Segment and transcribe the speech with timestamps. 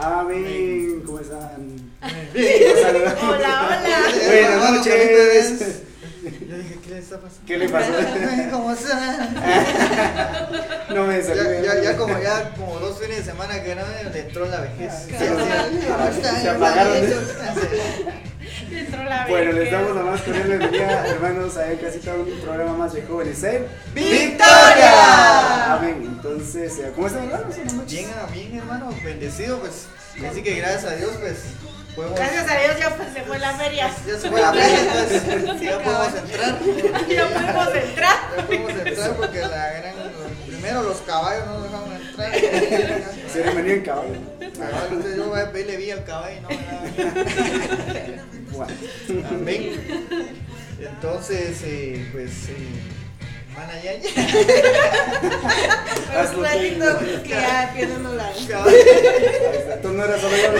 [0.00, 1.02] Amén.
[1.04, 1.90] ¿Cómo están?
[2.02, 3.78] Hola, hola.
[4.26, 5.82] Buenas noches.
[6.48, 7.42] Yo dije, ¿qué le está pasando?
[7.46, 7.92] ¿Qué le pasó?
[8.52, 9.28] ¿Cómo está?
[10.94, 11.42] No me salió.
[11.44, 13.82] Ya, ya, ya como ya como dos fines de semana que no
[14.12, 14.92] le entró la vejez.
[15.06, 15.24] Sí, sí.
[15.28, 15.66] Ah,
[15.96, 16.96] ¿Cómo está, se apagaron.
[16.96, 17.20] hermanito?
[18.72, 22.72] Entró la Bueno, les damos la más cordial bienvenida, hermanos, a en casita un programa
[22.72, 24.46] más de jóvenes en ¡Victoria!
[25.68, 26.02] Amén.
[26.02, 27.54] Entonces, eh, ¿cómo están, hermanos?
[27.86, 29.86] Bien, bien, hermano, bendecido, pues.
[30.26, 31.36] Así que gracias a Dios, pues,
[31.94, 32.18] podemos.
[32.18, 33.90] Gracias a Dios ya pues, se fue la feria.
[34.06, 36.58] Ya se fue la feria, entonces ya podemos entrar.
[37.08, 38.16] Ya pudimos entrar.
[38.36, 39.94] Ya podemos entrar porque la gran.
[40.46, 42.32] Primero los caballos no nos dejaron entrar.
[43.32, 44.14] Ceremonia en caballo.
[44.58, 46.82] Cabal, entonces yo voy a pedirle vía al caballo, no, nada.
[48.50, 49.28] Bueno.
[49.28, 49.98] Amén.
[50.80, 52.97] Entonces, eh, pues, eh,
[53.58, 53.92] van allá
[56.34, 57.22] clarito bien.
[57.22, 58.30] que ya tienen la.
[59.82, 60.52] Tú no eras solo yo,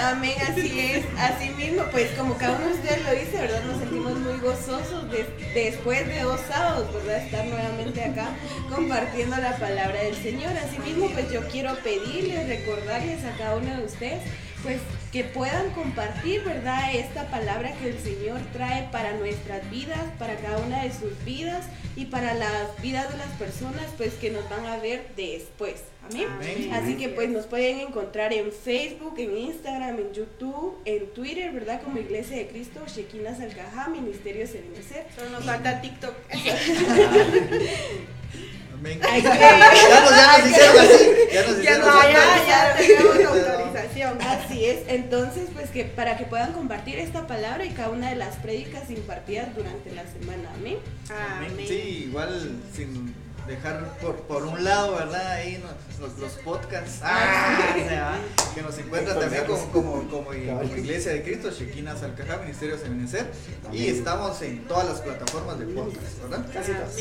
[0.00, 1.04] Amén, así es.
[1.18, 3.62] Así mismo, pues como cada uno de ustedes lo dice, ¿verdad?
[3.64, 7.24] Nos sentimos muy gozosos de- después de dos sábados, ¿verdad?
[7.24, 8.28] Estar nuevamente acá
[8.72, 10.52] compartiendo la palabra del Señor.
[10.56, 14.20] Así mismo, pues yo quiero pedirles, recordarles a cada uno de ustedes,
[14.62, 14.80] pues
[15.12, 16.94] que puedan compartir, ¿verdad?
[16.94, 21.66] Esta palabra que el Señor trae para nuestras vidas, para cada una de sus vidas
[21.96, 25.82] y para las vidas de las personas, pues que nos van a ver después.
[26.10, 26.26] Amén.
[26.30, 26.72] Amén.
[26.72, 31.82] Así que pues nos pueden encontrar en Facebook, en Instagram, en YouTube, en Twitter, ¿verdad?
[31.82, 35.06] Como Iglesia de Cristo, Shekina Salcajá, Ministerio Serenecer.
[35.16, 36.14] Solo nos falta TikTok.
[38.82, 41.10] Ya nos, ya nos hicieron así.
[41.32, 42.12] Ya nos Ya hicieron no, así.
[42.12, 44.22] ya, ya tenemos autorización.
[44.22, 44.78] Así es.
[44.88, 48.88] Entonces, pues que para que puedan compartir esta palabra y cada una de las prédicas
[48.90, 50.48] impartidas durante la semana.
[50.58, 50.78] Amén.
[51.10, 51.52] Amén.
[51.66, 53.14] Sí, igual sin
[53.46, 55.26] dejar por, por un lado, ¿verdad?
[55.32, 57.00] Ahí nos- los, los podcasts.
[57.02, 58.18] Ah, o sea,
[58.54, 62.82] que nos encuentran también como, como, como, como Iglesia de Cristo, Shekinah Salcajá, Ministerio de
[62.82, 63.26] Semenecer.
[63.72, 66.46] Y estamos en todas las plataformas de podcast, ¿verdad?
[66.52, 66.94] Casi todas.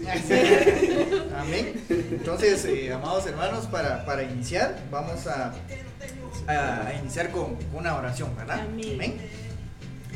[0.00, 1.28] Amén.
[1.36, 1.84] Amén.
[1.88, 5.52] Entonces, eh, amados hermanos, para, para iniciar, vamos a,
[6.46, 8.60] a, a iniciar con una oración, ¿verdad?
[8.60, 9.18] Amén.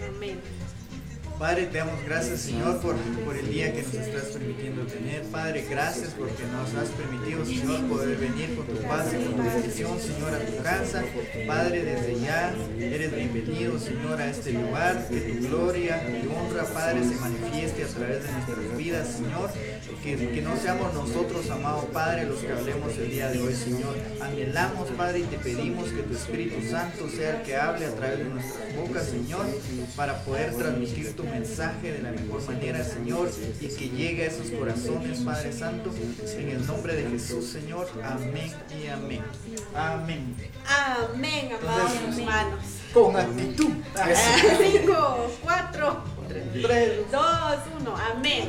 [0.09, 0.41] Amén.
[1.39, 2.95] Padre, te damos gracias, Señor, por,
[3.25, 5.23] por el día que nos estás permitiendo tener.
[5.25, 9.43] Padre, gracias porque nos has permitido, Señor, poder venir con tu paz y con tu
[9.43, 11.03] bendición, Señor, a tu casa.
[11.47, 15.09] Padre, desde ya eres bienvenido, Señor, a este lugar.
[15.09, 19.51] Que tu gloria y honra, Padre, se manifieste a través de nuestras vidas, Señor.
[20.03, 23.97] Que, que no seamos nosotros, amado Padre, los que hablemos el día de hoy, Señor.
[24.21, 28.19] Anhelamos, Padre, y te pedimos que tu Espíritu Santo sea el que hable a través
[28.19, 29.47] de nuestras bocas, Señor,
[29.97, 34.51] para poder transmitir tu mensaje de la mejor manera, Señor, y que llegue a esos
[34.51, 35.91] corazones, Padre Santo,
[36.37, 37.89] en el nombre de Jesús, Señor.
[38.05, 38.53] Amén
[38.83, 39.23] y amén.
[39.75, 40.35] Amén.
[40.67, 42.65] Amén, amados hermanos.
[42.93, 43.73] Con actitud.
[44.59, 47.11] Cinco, cuatro, Tres.
[47.11, 47.95] dos, uno.
[47.97, 48.49] Amén.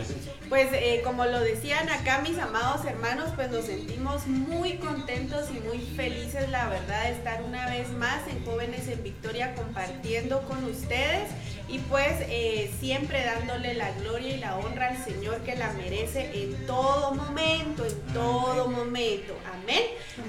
[0.49, 5.59] Pues eh, como lo decían acá mis amados hermanos, pues nos sentimos muy contentos y
[5.67, 10.63] muy felices, la verdad, de estar una vez más en Jóvenes en Victoria compartiendo con
[10.65, 11.29] ustedes
[11.67, 16.29] y pues eh, siempre dándole la gloria y la honra al Señor que la merece
[16.33, 19.37] en todo momento, en todo momento.
[19.53, 19.83] Amén.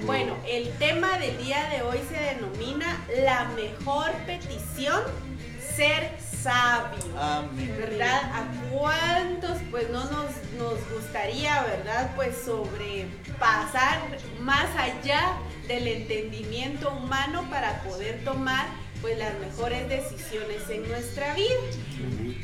[0.05, 5.01] Bueno, el tema del día de hoy se denomina la mejor petición,
[5.75, 7.19] ser sabio.
[7.19, 7.75] Amén.
[7.77, 8.21] ¿verdad?
[8.33, 12.11] ¿A cuántos pues no nos, nos gustaría, verdad?
[12.15, 13.99] Pues sobrepasar
[14.39, 15.37] más allá
[15.67, 18.67] del entendimiento humano para poder tomar
[19.01, 21.55] pues las mejores decisiones en nuestra vida.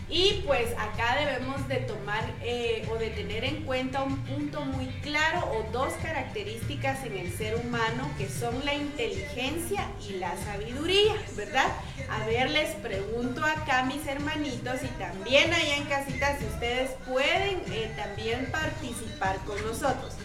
[0.10, 4.88] Y pues acá debemos de tomar eh, o de tener en cuenta un punto muy
[5.02, 11.14] claro o dos características en el ser humano que son la inteligencia y la sabiduría,
[11.36, 11.68] ¿verdad?
[12.10, 17.62] A ver, les pregunto acá mis hermanitos y también allá en casita si ustedes pueden
[17.72, 20.16] eh, también participar con nosotros.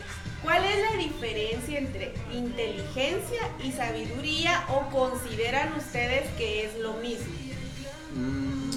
[0.43, 7.27] ¿Cuál es la diferencia entre inteligencia y sabiduría o consideran ustedes que es lo mismo?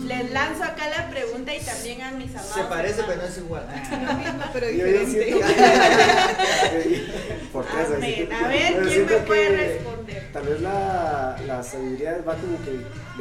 [0.08, 2.52] Les lanzo acá la pregunta y también a mis amados.
[2.54, 3.68] Se parece, pero no es igual.
[4.54, 5.40] pero Yo ya siento
[7.54, 7.88] Por tres.
[7.96, 8.30] Amén.
[8.34, 10.30] A ver, ¿quién me puede responder?
[10.34, 12.72] Tal vez la, la sabiduría va como que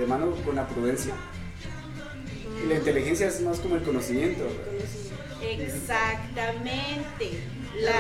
[0.01, 1.13] de mano con la prudencia.
[2.65, 4.45] Y la inteligencia es más como el conocimiento.
[4.45, 5.09] Exactamente.
[5.09, 5.18] La-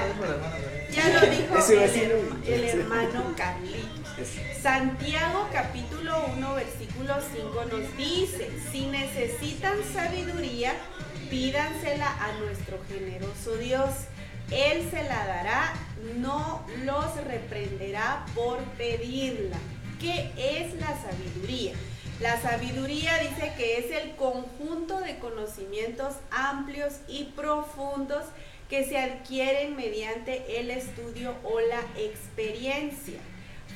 [0.09, 4.29] Dijo la ya lo dijo el, el hermano Carlitos.
[4.61, 10.75] Santiago capítulo 1 versículo 5 nos dice, si necesitan sabiduría,
[11.31, 13.91] pídansela a nuestro generoso Dios
[14.51, 15.75] Él se la dará,
[16.17, 19.59] no los reprenderá por pedirla.
[20.01, 21.75] ¿Qué es la sabiduría?
[22.21, 28.25] La sabiduría dice que es el conjunto de conocimientos amplios y profundos
[28.69, 33.21] que se adquieren mediante el estudio o la experiencia.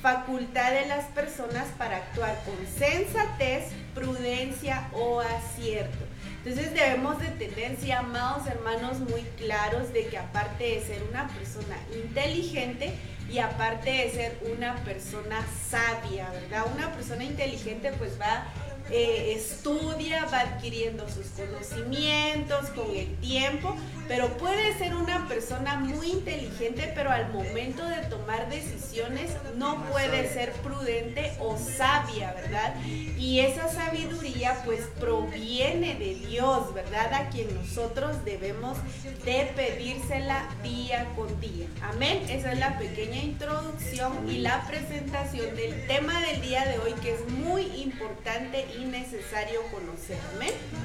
[0.02, 6.04] Facultad de las personas para actuar con sensatez, prudencia o acierto.
[6.44, 11.28] Entonces debemos de tener, sí, amados hermanos, muy claros de que aparte de ser una
[11.28, 12.92] persona inteligente
[13.30, 16.64] y aparte de ser una persona sabia, ¿verdad?
[16.74, 18.46] Una persona inteligente pues va
[18.92, 23.74] eh, estudia, va adquiriendo sus conocimientos con el tiempo,
[24.06, 30.28] pero puede ser una persona muy inteligente, pero al momento de tomar decisiones no puede
[30.32, 32.74] ser prudente o sabia, ¿verdad?
[32.84, 37.14] Y esa sabiduría pues proviene de Dios, ¿verdad?
[37.14, 38.76] A quien nosotros debemos
[39.24, 41.66] de pedírsela día con día.
[41.82, 42.22] Amén.
[42.28, 47.14] Esa es la pequeña introducción y la presentación del tema del día de hoy que
[47.14, 50.18] es muy importante y necesario conocer.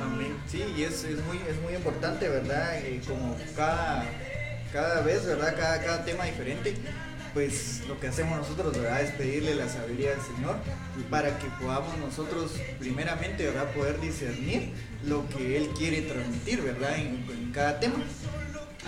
[0.02, 0.36] Amén.
[0.48, 2.78] Sí, y es, es, muy, es muy importante, ¿verdad?
[2.80, 4.06] Eh, como cada,
[4.72, 5.56] cada vez, ¿verdad?
[5.58, 6.76] Cada, cada tema diferente
[7.38, 9.00] pues lo que hacemos nosotros, ¿verdad?
[9.00, 10.56] Es pedirle la sabiduría al Señor
[11.12, 13.72] para que podamos nosotros primeramente, ¿verdad?
[13.74, 14.74] Poder discernir
[15.06, 16.98] lo que Él quiere transmitir, ¿verdad?
[16.98, 17.98] En, cada tema.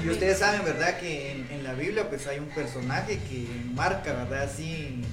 [0.03, 0.99] Y ustedes saben, ¿verdad?
[0.99, 4.43] Que en, la Biblia pues hay un personaje que marca, ¿verdad?
[4.43, 5.03] Así,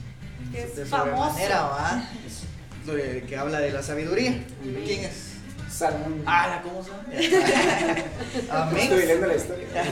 [0.51, 2.09] de sobremanera, ¿va?
[2.87, 4.45] que habla de la sabiduría.
[4.63, 5.33] ¿Quién es?
[5.71, 6.23] Salmón.
[6.25, 6.97] Ah, ¿cómo son?
[8.51, 8.83] Amén.
[8.83, 9.67] Estoy leyendo la historia.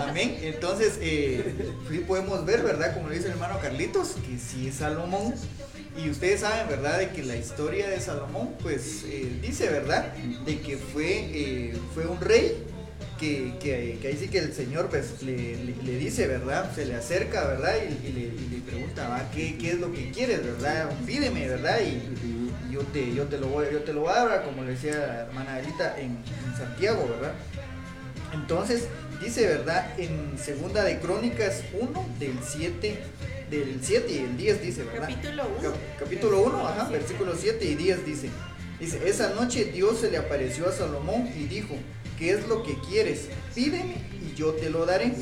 [0.08, 0.38] Amén.
[0.40, 1.72] Entonces, eh,
[2.06, 2.94] podemos ver, ¿verdad?
[2.94, 5.34] Como lo dice el hermano Carlitos, que sí es Salomón.
[5.96, 6.98] Y ustedes saben, ¿verdad?
[6.98, 10.14] De que la historia de Salomón, pues eh, dice, ¿verdad?
[10.46, 12.64] De que fue, eh, fue un rey
[13.20, 16.74] que, que, ahí sí que el Señor pues, le, le, dice, ¿verdad?
[16.74, 17.74] Se le acerca, ¿verdad?
[17.76, 20.90] Y, le, le, pregunta, ¿Qué, ¿Qué, es lo que quieres, ¿verdad?
[21.06, 21.80] Pídeme, ¿verdad?
[21.82, 24.70] Y, yo, te, yo, te lo voy, yo te lo voy a dar, como le
[24.70, 27.34] decía la hermana Elita en, en Santiago, ¿verdad?
[28.32, 28.86] Entonces,
[29.22, 29.98] dice, ¿verdad?
[29.98, 32.98] En segunda de Crónicas 1, del 7,
[33.50, 35.08] del 7 y el 10 dice, ¿verdad?
[35.08, 35.72] Capítulo 1.
[35.98, 38.30] capítulo 1, ajá, versículo 7 y 10 dice.
[38.78, 41.76] Dice, esa noche Dios se le apareció a Salomón y dijo,
[42.20, 43.28] ¿qué es lo que quieres?
[43.54, 45.14] Pídeme y yo te lo daré.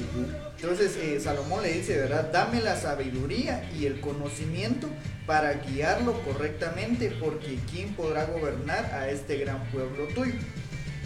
[0.56, 2.30] Entonces eh, Salomón le dice, ¿verdad?
[2.32, 4.88] Dame la sabiduría y el conocimiento
[5.24, 10.34] para guiarlo correctamente, porque ¿quién podrá gobernar a este gran pueblo tuyo?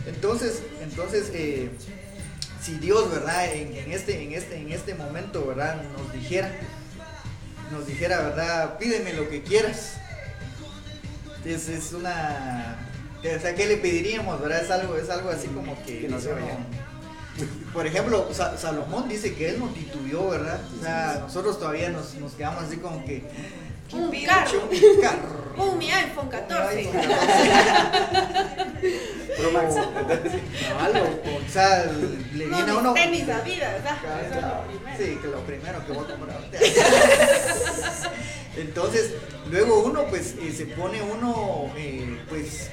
[0.06, 1.68] Entonces, entonces eh,
[2.60, 3.52] si Dios, ¿verdad?
[3.52, 5.82] En, este, en, este, en este momento, ¿verdad?
[5.92, 6.50] Nos dijera,
[7.70, 8.78] nos dijera, ¿verdad?
[8.78, 9.98] Pídeme lo que quieras.
[11.44, 12.78] Es, es una
[13.24, 14.40] o sea, ¿qué le pediríamos?
[14.40, 14.64] ¿verdad?
[14.64, 16.30] Es algo, es algo así como que, no se
[17.72, 20.60] Por ejemplo, Salomón dice que él no titubeó, ¿verdad?
[20.78, 23.22] O sea, nosotros todavía nos, nos quedamos así como que.
[23.92, 24.68] Un carro.
[24.70, 25.42] Un carro.
[25.56, 26.90] Un mi iPhone 14.
[29.38, 29.74] Pro Max.
[30.80, 31.84] algo, o sea,
[32.34, 32.94] le viene a uno.
[32.94, 33.96] tenis a vida, ¿verdad?
[34.96, 36.40] Sí, que lo primero que voy a comprar.
[38.56, 39.12] Entonces,
[39.50, 42.70] luego uno, pues, eh, se pone uno, eh, pues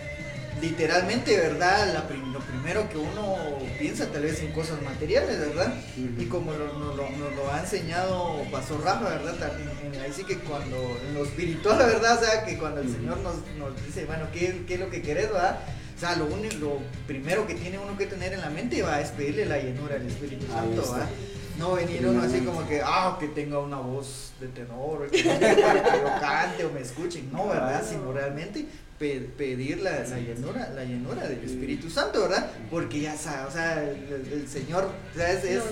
[0.62, 1.94] literalmente, ¿verdad?
[2.34, 3.38] lo primero que uno
[3.78, 5.74] piensa tal vez en cosas materiales, ¿verdad?
[6.18, 9.36] Y como nos, lo, ha enseñado Pastor Rafa, ¿verdad?
[9.36, 9.70] También,
[10.04, 12.18] ahí sí que cuando, en lo espiritual, ¿verdad?
[12.22, 13.36] O sea, que cuando el Señor nos,
[13.86, 15.60] dice, bueno, ¿qué, ¿qué, es lo que querés, ¿verdad?
[15.96, 19.01] O sea, lo, único, lo primero que tiene uno que tener en la mente va
[19.01, 21.10] es pedirle la llenura al Espíritu Santo, ¿verdad?
[21.60, 25.30] No venir uno así como que, ah, que tenga una voz de tenor, que, que
[25.30, 27.84] yo cante o me escuchen, no, ¿verdad?
[27.88, 28.66] Sino realmente
[28.98, 32.51] pedir la, la, llenura, la llenura del Espíritu Santo, ¿verdad?
[32.70, 35.63] Porque ya sabe, o sea, el, Señor, es,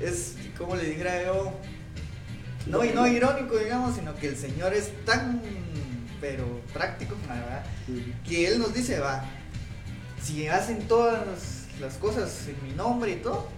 [0.00, 1.52] es, como le dijera yo,
[2.66, 5.40] no, y no irónico, digamos, sino que el Señor es tan,
[6.20, 7.64] pero práctico, ¿verdad?
[8.26, 9.24] Que Él nos dice, va,
[10.22, 13.48] si hacen todas las cosas en mi nombre y todo,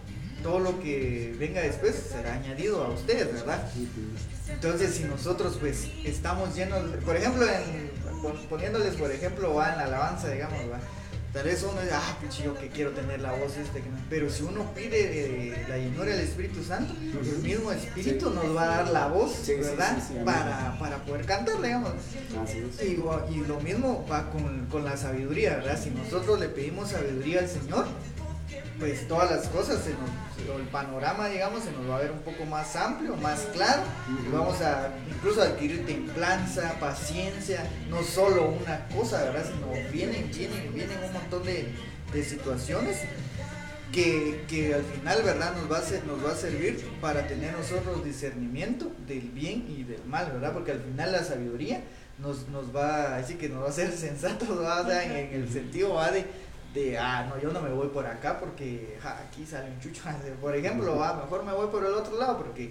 [0.42, 3.70] todo lo que venga después será añadido a ustedes, ¿verdad?
[4.49, 7.90] Entonces, si nosotros pues estamos llenos, por ejemplo, en
[8.49, 10.78] poniéndoles, por ejemplo, va en la alabanza, digamos, va.
[11.32, 13.82] Tal vez uno dice, ah, pues yo que quiero tener la voz este.
[14.11, 18.64] Pero si uno pide eh, la llenura del Espíritu Santo, el mismo Espíritu nos va
[18.64, 19.96] a dar la voz, ¿verdad?
[20.26, 21.92] para, para, poder cantar, digamos.
[22.82, 25.80] Y, y, lo mismo va con, con la sabiduría, ¿verdad?
[25.82, 27.87] Si nosotros le pedimos sabiduría al Señor,
[28.79, 32.75] pues todas las cosas, el panorama, digamos, se nos va a ver un poco más
[32.76, 39.45] amplio, más claro, y vamos a incluso adquirir templanza, paciencia, no solo una cosa, ¿verdad?
[39.47, 41.73] Sino vienen, vienen, vienen un montón de,
[42.23, 42.99] situaciones
[43.93, 45.55] que, que, al final, ¿verdad?
[45.57, 49.85] Nos va, a ser, nos va a servir para tener nosotros discernimiento del bien y
[49.85, 50.52] del mal, ¿verdad?
[50.52, 51.83] Porque al final la sabiduría
[52.19, 55.05] nos, nos va, así que nos va a hacer sensatos, ¿verdad?
[55.05, 56.11] en, el sentido, ¿va?
[56.11, 56.26] De,
[56.75, 60.02] de, ah, no, yo no me voy por acá porque aquí sale un chucho,
[60.41, 62.71] por ejemplo, va, mejor me voy por el otro lado porque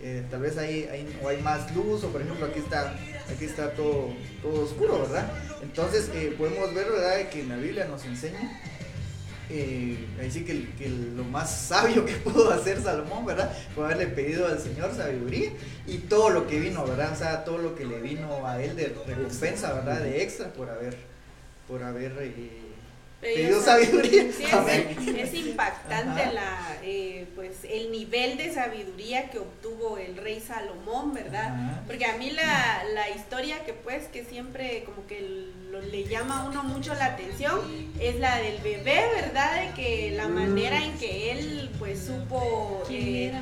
[0.00, 2.94] eh, tal vez hay, hay, o hay más luz, o por ejemplo aquí está,
[3.34, 4.10] aquí está todo,
[4.42, 5.30] todo oscuro, ¿verdad?
[5.62, 8.60] Entonces eh, podemos ver, ¿verdad?, que en la Biblia nos enseña
[9.50, 13.50] eh, así que, que, lo más sabio que pudo hacer Salomón, ¿verdad?
[13.74, 15.52] Fue haberle pedido al Señor sabiduría
[15.86, 17.12] y todo lo que vino, ¿verdad?
[17.12, 20.00] O sea, todo lo que le vino a él de recompensa, ¿verdad?
[20.00, 20.96] De extra por haber,
[21.66, 22.67] por haber eh,
[23.20, 24.22] pedido sabiduría.
[24.22, 31.82] es, impactante la, eh, pues, el nivel de sabiduría que obtuvo el rey Salomón, ¿verdad?
[31.86, 35.48] Porque a mí la, la, historia que pues que siempre como que
[35.90, 37.60] le llama a uno mucho la atención
[38.00, 39.64] es la del bebé, ¿verdad?
[39.64, 43.32] De que la manera en que él pues supo eh,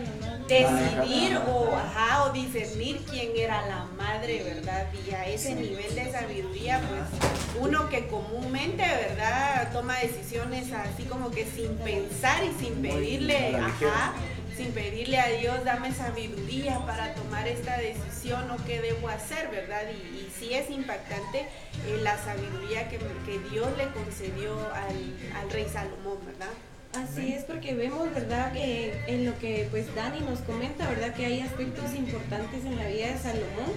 [0.49, 4.87] decidir o, ajá, o discernir quién era la madre, ¿verdad?
[5.07, 9.73] Y a ese nivel de sabiduría, pues uno que comúnmente, ¿verdad?
[9.73, 14.15] Toma decisiones así como que sin pensar y sin pedirle, ajá,
[14.57, 19.83] sin pedirle a Dios, dame sabiduría para tomar esta decisión o qué debo hacer, ¿verdad?
[19.91, 25.51] Y, y sí es impactante eh, la sabiduría que, que, Dios le concedió al, al
[25.51, 26.53] rey Salomón, ¿verdad?
[26.97, 28.53] Así es porque vemos, ¿verdad?
[28.53, 31.15] Que en lo que pues Dani nos comenta, ¿verdad?
[31.15, 33.73] Que hay aspectos importantes en la vida de Salomón.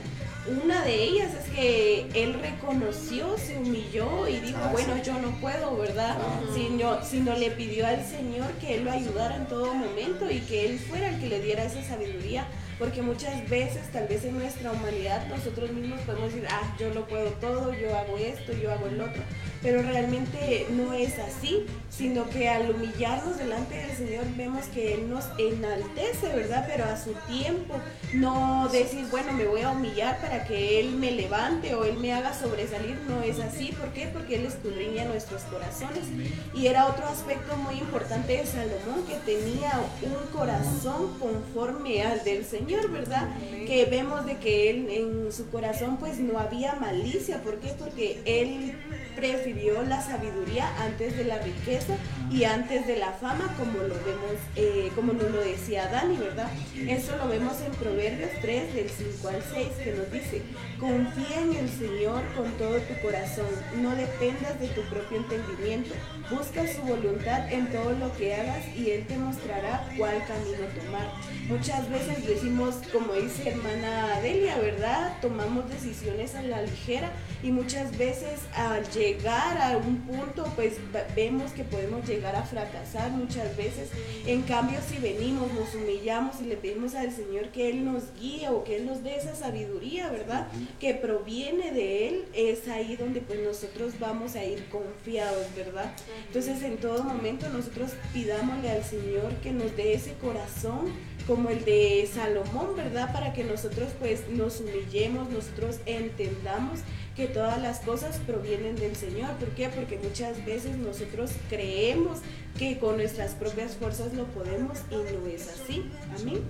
[0.64, 5.32] Una de ellas es que él reconoció, se humilló y dijo, ah, bueno, yo no
[5.42, 6.18] puedo, ¿verdad?
[6.56, 10.66] Sino, sino le pidió al Señor que él lo ayudara en todo momento y que
[10.66, 12.48] él fuera el que le diera esa sabiduría
[12.80, 17.06] porque muchas veces tal vez en nuestra humanidad nosotros mismos podemos decir, ah, yo lo
[17.08, 19.22] puedo todo, yo hago esto, yo hago el otro,
[19.62, 25.10] pero realmente no es así, sino que al humillarnos delante del Señor vemos que Él
[25.10, 26.66] nos enaltece, ¿verdad?
[26.70, 27.76] Pero a su tiempo,
[28.14, 32.14] no decir, bueno, me voy a humillar para que Él me levante o Él me
[32.14, 34.08] haga sobresalir, no es así, ¿por qué?
[34.08, 36.06] Porque Él escudriña nuestros corazones.
[36.54, 39.72] Y era otro aspecto muy importante de Salomón, que tenía
[40.02, 43.30] un corazón conforme al del Señor ¿verdad?
[43.66, 47.42] Que vemos de que él en su corazón pues no había malicia.
[47.42, 47.70] ¿Por qué?
[47.78, 48.74] Porque él
[49.20, 51.96] prefirió la sabiduría antes de la riqueza
[52.32, 56.50] y antes de la fama, como lo vemos, eh, como nos lo decía Dani, ¿verdad?
[56.88, 60.42] Eso lo vemos en Proverbios 3, del 5 al 6, que nos dice,
[60.80, 63.50] confía en el Señor con todo tu corazón,
[63.82, 65.94] no dependas de tu propio entendimiento,
[66.30, 71.12] busca su voluntad en todo lo que hagas y Él te mostrará cuál camino tomar.
[71.50, 75.18] Muchas veces decimos, como dice hermana Adelia, ¿verdad?
[75.22, 77.12] Tomamos decisiones a la ligera
[77.42, 80.76] y muchas veces al llegar a un punto, pues
[81.16, 83.90] vemos que podemos llegar a fracasar muchas veces.
[84.26, 88.50] En cambio, si venimos, nos humillamos y le pedimos al Señor que Él nos guíe
[88.50, 90.48] o que Él nos dé esa sabiduría, ¿verdad?
[90.80, 95.94] Que proviene de Él, es ahí donde pues nosotros vamos a ir confiados, ¿verdad?
[96.28, 100.94] Entonces, en todo momento nosotros pidámosle al Señor que nos dé ese corazón
[101.30, 103.14] como el de Salomón, ¿verdad?
[103.14, 106.80] Para que nosotros pues nos humillemos, nosotros entendamos
[107.16, 109.30] que todas las cosas provienen del Señor.
[109.34, 109.70] ¿Por qué?
[109.70, 112.22] Porque muchas veces nosotros creemos
[112.58, 115.86] que con nuestras propias fuerzas lo podemos y no es así.
[116.20, 116.44] Amén.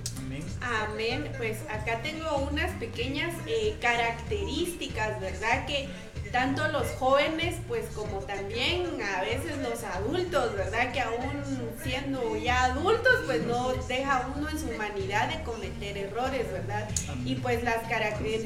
[0.61, 1.31] Amén.
[1.37, 5.65] Pues acá tengo unas pequeñas eh, características, ¿verdad?
[5.65, 5.89] Que
[6.31, 10.91] tanto los jóvenes pues como también a veces los adultos, ¿verdad?
[10.91, 11.43] Que aún
[11.83, 16.89] siendo ya adultos pues no deja uno en su humanidad de cometer errores, ¿verdad?
[17.25, 17.87] Y pues las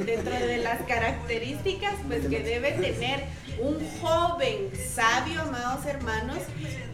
[0.06, 3.26] dentro de las características pues que debe tener
[3.60, 6.40] un joven sabio, amados hermanos,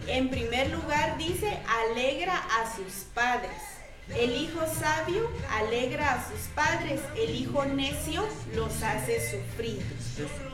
[0.07, 3.78] en primer lugar dice alegra a sus padres.
[4.15, 9.83] El hijo sabio alegra a sus padres, el hijo necio los hace sufrir.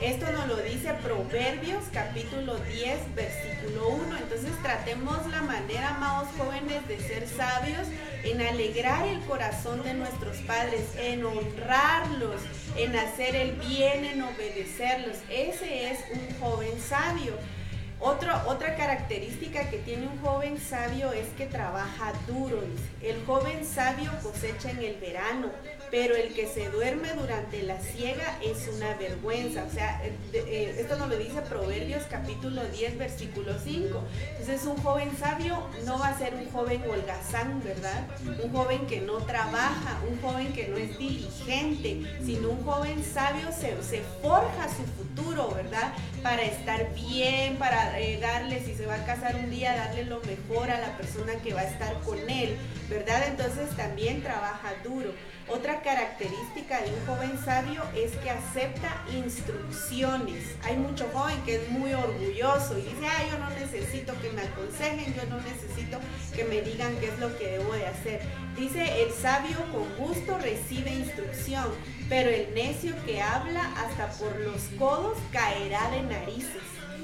[0.01, 4.17] Esto nos lo dice Proverbios capítulo 10, versículo 1.
[4.17, 7.88] Entonces tratemos la manera, amados jóvenes, de ser sabios
[8.24, 12.41] en alegrar el corazón de nuestros padres, en honrarlos,
[12.75, 15.15] en hacer el bien, en obedecerlos.
[15.29, 17.33] Ese es un joven sabio
[18.05, 22.62] otra característica que tiene un joven sabio es que trabaja duro.
[23.01, 25.50] El joven sabio cosecha en el verano,
[25.95, 29.63] pero el que se duerme durante la siega es una vergüenza.
[29.63, 34.03] O sea, eh, eh, esto nos lo dice Proverbios capítulo 10, versículo 5.
[34.31, 38.07] Entonces un joven sabio no va a ser un joven holgazán, ¿verdad?
[38.43, 43.47] Un joven que no trabaja, un joven que no es diligente, sino un joven sabio
[43.53, 45.93] se, se forja su futuro, ¿verdad?
[46.21, 50.19] Para estar bien, para eh, darle, si se va a casar un día, darle lo
[50.23, 52.57] mejor a la persona que va a estar con él,
[52.89, 53.29] ¿verdad?
[53.29, 55.13] Entonces también trabaja duro.
[55.47, 60.56] Otra característica de un joven sabio es que acepta instrucciones.
[60.63, 64.42] Hay mucho joven que es muy orgulloso y dice, ah, yo no necesito que me
[64.42, 66.00] aconsejen, yo no necesito
[66.36, 68.22] que me digan qué es lo que debo de hacer.
[68.58, 71.68] Dice, el sabio con gusto recibe instrucción,
[72.10, 76.63] pero el necio que habla hasta por los codos caerá de narices.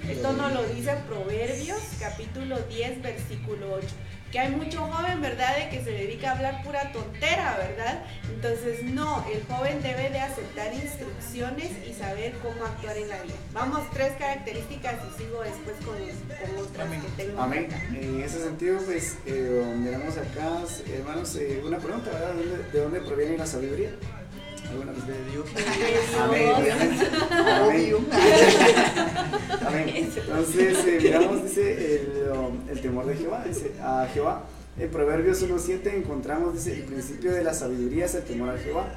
[0.10, 3.86] Esto nos lo dice Proverbios capítulo 10 versículo 8
[4.32, 8.06] que hay mucho joven, ¿verdad?, de que se dedica a hablar pura tontera, ¿verdad?
[8.34, 13.36] Entonces, no, el joven debe de aceptar instrucciones y saber cómo actuar en la vida.
[13.54, 17.42] Vamos, tres características y sigo después con, con otras que tengo.
[17.42, 17.68] Amén.
[17.94, 20.62] En ese sentido, pues, eh, miramos acá,
[20.94, 22.34] hermanos, eh, una pregunta, ¿verdad?
[22.72, 23.92] ¿De dónde proviene la sabiduría?
[24.72, 25.46] Alguna vez de Dios.
[26.20, 26.52] Amén.
[29.66, 29.90] Amén.
[29.96, 34.44] Entonces, eh, miramos, dice, el, um, el, temor de Jehová, dice, a Jehová.
[34.78, 38.88] En Proverbios 1.7 encontramos, dice, el principio de la sabiduría es el temor a Jehová.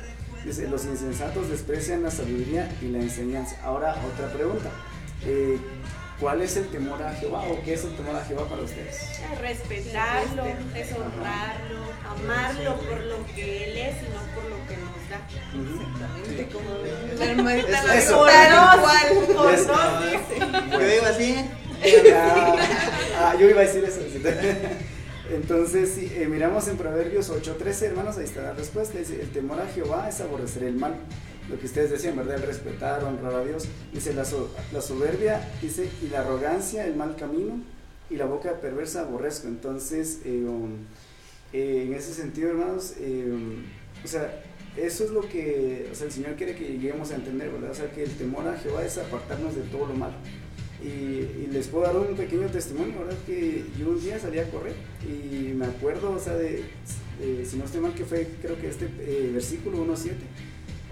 [0.45, 3.57] Dice, los insensatos desprecian la sabiduría y la enseñanza.
[3.65, 4.71] Ahora, otra pregunta.
[5.27, 5.59] Eh,
[6.21, 9.21] ¿Cuál es el temor a Jehová o qué es el temor a Jehová para ustedes?
[9.41, 10.45] Respetarlo,
[10.75, 15.19] es honrarlo, amarlo por lo que Él es y no por lo que nos da.
[15.75, 16.71] Exactamente como
[17.19, 18.27] la hermanita Eso.
[20.71, 21.37] Yo iba así.
[23.19, 24.01] Ah, yo iba a decir eso.
[25.31, 28.99] Entonces, si eh, miramos en Proverbios 8:13, hermanos, ahí está la respuesta.
[28.99, 30.95] Dice, el temor a Jehová es aborrecer el mal
[31.55, 32.35] lo que ustedes decían, ¿verdad?
[32.35, 33.69] El respetar, honrar a Dios.
[33.93, 34.25] Dice la,
[34.73, 37.61] la soberbia, dice, y la arrogancia, el mal camino,
[38.11, 39.47] y la boca perversa aborrezco.
[39.47, 40.73] Entonces, eh, um,
[41.53, 43.63] eh, en ese sentido, hermanos, eh, um,
[44.05, 44.43] o sea,
[44.77, 47.71] eso es lo que o sea, el Señor quiere que lleguemos a entender, ¿verdad?
[47.71, 50.15] O sea, que el temor a Jehová es apartarnos de todo lo malo.
[50.83, 53.17] Y, les puedo dar un pequeño testimonio, ¿verdad?
[53.25, 54.75] Que yo un día salí a correr
[55.09, 56.65] y me acuerdo, o sea, de,
[57.45, 58.89] si no estoy mal, que fue, creo que este
[59.33, 60.15] versículo 1.7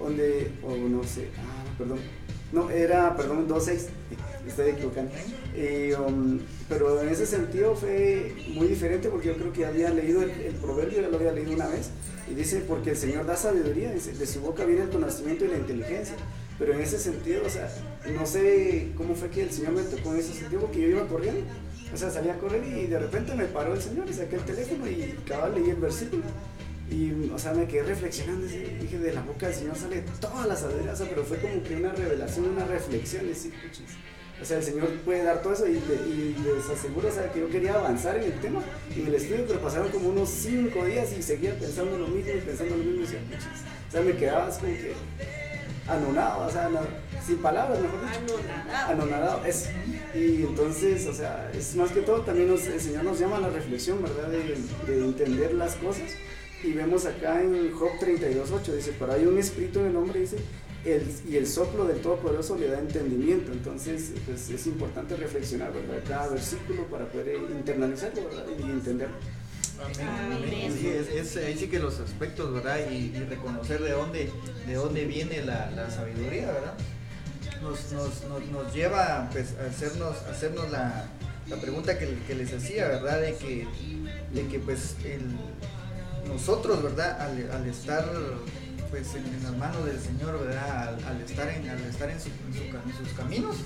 [0.03, 1.99] donde, o no sé, ah, perdón,
[2.53, 3.87] no, era, perdón, 2.6,
[4.47, 5.11] estoy equivocando.
[6.07, 6.39] Um,
[6.69, 11.01] pero en ese sentido fue muy diferente porque yo creo que había leído el, proverbio,
[11.03, 11.91] ya lo había leído una vez,
[12.31, 15.59] y dice, porque el Señor da sabiduría, de su boca viene el conocimiento y la
[15.59, 16.15] inteligencia.
[16.59, 17.69] Pero en ese sentido, o sea,
[18.17, 21.09] no sé cómo fue que el Señor me tocó en ese sentido, porque yo iba
[21.09, 21.41] corriendo,
[21.93, 24.45] o sea, salí a correr y de repente me paró el Señor y saqué el
[24.45, 26.23] teléfono y cabal leí el versículo.
[26.93, 30.55] Y, o sea, me quedé reflexionando, dije, de la boca del Señor sale toda la
[30.55, 33.53] sabiduría, pero fue como que una revelación, una reflexión, decir,
[34.41, 37.49] o sea, el Señor puede dar todo eso y, les aseguro, o sea, que yo
[37.49, 38.61] quería avanzar en el tema,
[38.95, 42.41] en el estudio, pero pasaron como unos cinco días y seguía pensando lo mismo y
[42.41, 43.21] pensando lo mismo, y decía,
[43.89, 44.93] o sea, me quedaba como que
[45.89, 46.71] anonado, o sea,
[47.27, 48.39] sin palabras, mejor dicho.
[48.39, 48.93] Anonadado.
[48.93, 49.71] Anonadado, es.
[50.15, 53.49] Y entonces, o sea, es más que todo, también el Señor nos llama a la
[53.49, 54.29] reflexión, ¿verdad?
[54.29, 56.13] De, de entender las cosas
[56.63, 60.37] y vemos acá en Job 32.8, dice, pero hay un espíritu en el hombre, dice,
[60.85, 63.53] el, y el soplo del Todopoderoso le da entendimiento.
[63.53, 66.03] Entonces, pues es importante reflexionar, ¿verdad?
[66.07, 68.47] Cada versículo para poder internalizarlo, ¿verdad?
[68.59, 69.17] Y entenderlo.
[69.81, 70.73] Amén.
[70.79, 72.79] Sí, es, ahí sí que los aspectos, ¿verdad?
[72.91, 74.31] Y, reconocer de dónde,
[74.67, 76.75] de dónde viene la, la sabiduría, ¿verdad?
[77.63, 81.07] Nos, nos, nos, nos, lleva pues, a hacernos, hacernos la,
[81.49, 83.21] la pregunta que, que, les hacía, ¿verdad?
[83.21, 83.67] De que,
[84.33, 85.23] de que pues el,
[86.33, 87.21] nosotros, ¿verdad?
[87.21, 88.05] Al, estar
[88.91, 90.99] pues en, las manos del Señor, ¿verdad?
[91.07, 93.57] Al, estar en, al estar en, sus caminos,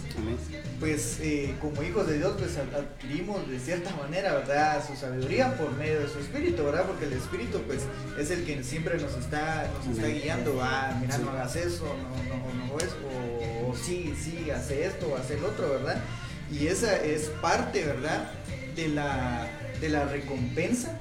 [0.79, 4.85] pues eh, como hijos de Dios, pues adquirimos de cierta manera, ¿verdad?
[4.87, 6.85] Su sabiduría por medio de su espíritu, ¿verdad?
[6.87, 7.83] Porque el espíritu, pues,
[8.18, 12.37] es el que siempre nos está, nos está guiando, a mira, no hagas eso, no,
[12.37, 16.00] no, no es, o, o, sí, sí, hace esto, o hace el otro, ¿verdad?
[16.52, 18.31] Y esa es parte, ¿verdad?
[18.76, 19.48] De la,
[19.81, 20.96] de la recompensa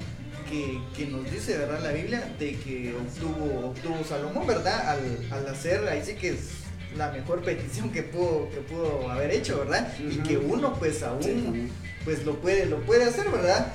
[0.46, 1.80] que, nos dice, ¿verdad?
[1.82, 4.98] La Biblia de que obtuvo, obtuvo Salomón, ¿verdad?
[5.30, 6.50] Al, hacer, ahí sí que es
[6.96, 9.92] la mejor petición que pudo, que pudo haber hecho, ¿verdad?
[9.98, 11.70] Y que uno pues aún
[12.04, 13.72] pues lo puede, lo puede hacer, ¿verdad?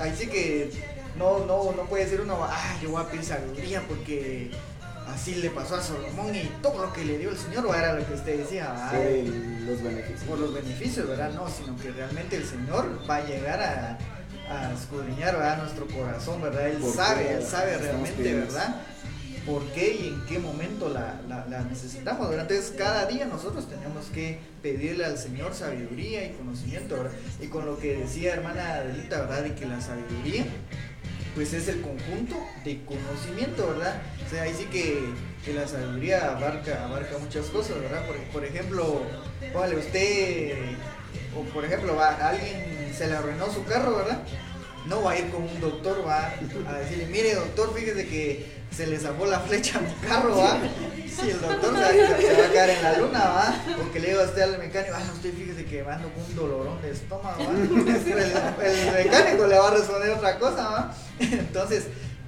[0.00, 0.70] Ahí sí que
[1.16, 4.50] no, no, no puede ser uno, ah, yo voy a pedir sabiduría porque
[5.08, 7.94] así le pasó a Salomón y todo lo que le dio el Señor, o era
[7.94, 8.74] lo que usted decía,
[9.66, 10.22] los beneficios.
[10.28, 11.32] Por los beneficios, ¿verdad?
[11.32, 13.98] No, sino que realmente el Señor va a llegar a,
[14.48, 15.58] a escudriñar ¿verdad?
[15.58, 16.68] nuestro corazón, ¿verdad?
[16.68, 18.82] Él sabe, él sabe realmente, ¿verdad?
[19.46, 22.32] por qué y en qué momento la, necesitamos.
[22.32, 26.96] Entonces cada día nosotros tenemos que pedirle al Señor sabiduría y conocimiento.
[26.96, 27.12] ¿verdad?
[27.40, 29.42] Y con lo que decía hermana Adelita, ¿verdad?
[29.42, 30.46] De que la sabiduría
[31.34, 34.00] pues es el conjunto de conocimiento, ¿verdad?
[34.24, 38.06] O sea, ahí sí que, la sabiduría abarca, abarca muchas cosas, ¿verdad?
[38.06, 39.02] Por, por ejemplo,
[39.52, 40.54] vale, usted,
[41.36, 44.22] o por ejemplo, a alguien se le arruinó su carro, ¿verdad?
[44.86, 46.32] No va a ir con un doctor, va
[46.68, 50.58] a decirle, mire doctor, fíjese que se le zafó la flecha a mi carro, ¿va?
[51.08, 53.54] Si el doctor se, va a quedar en la luna, ¿va?
[53.78, 56.82] Porque le digo a usted al mecánico, ah, usted fíjese que ando con un dolorón
[56.82, 57.52] de estómago, ¿va?
[58.64, 60.94] El, el mecánico le va a responder otra cosa, ¿va?
[61.20, 61.84] Entonces,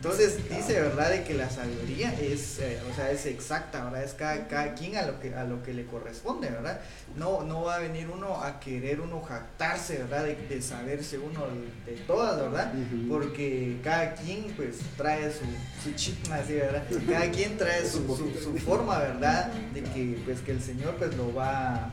[0.06, 1.10] entonces dice, ¿verdad?
[1.10, 4.04] De que la sabiduría es, eh, o sea, es exacta, ¿verdad?
[4.04, 6.80] Es cada, quien a lo, que, a lo que le corresponde, ¿verdad?
[7.16, 10.24] No, no va a venir uno a querer uno jactarse, ¿verdad?
[10.24, 11.40] De, saberse uno
[11.84, 12.72] de todas, ¿verdad?
[13.08, 15.44] Porque cada quien pues trae su,
[15.82, 16.84] su chip ¿verdad?
[17.10, 18.06] Cada quien trae su,
[18.40, 19.50] su, forma, ¿verdad?
[19.74, 21.90] De que pues que el Señor pues lo va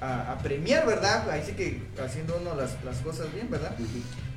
[0.00, 1.28] a, premiar, ¿verdad?
[1.30, 3.76] Ahí sí que haciendo uno las, las cosas bien, ¿verdad?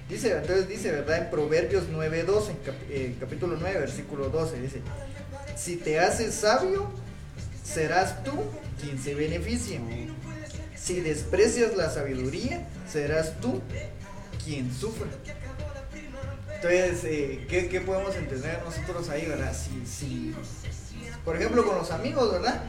[0.10, 1.24] Dice, entonces dice, ¿verdad?
[1.24, 2.52] En Proverbios 9.12,
[2.90, 4.82] en capítulo 9, versículo 12, dice,
[5.58, 6.90] si te haces sabio,
[7.64, 8.34] serás tú
[8.82, 9.82] quien se beneficie.
[10.76, 13.62] Si desprecias la sabiduría, serás tú
[14.46, 15.08] quien sufre.
[16.56, 19.54] Entonces, eh, ¿qué, podemos entender nosotros ahí, verdad?
[19.54, 20.34] Si, si,
[21.26, 22.64] por ejemplo, con los amigos, ¿verdad?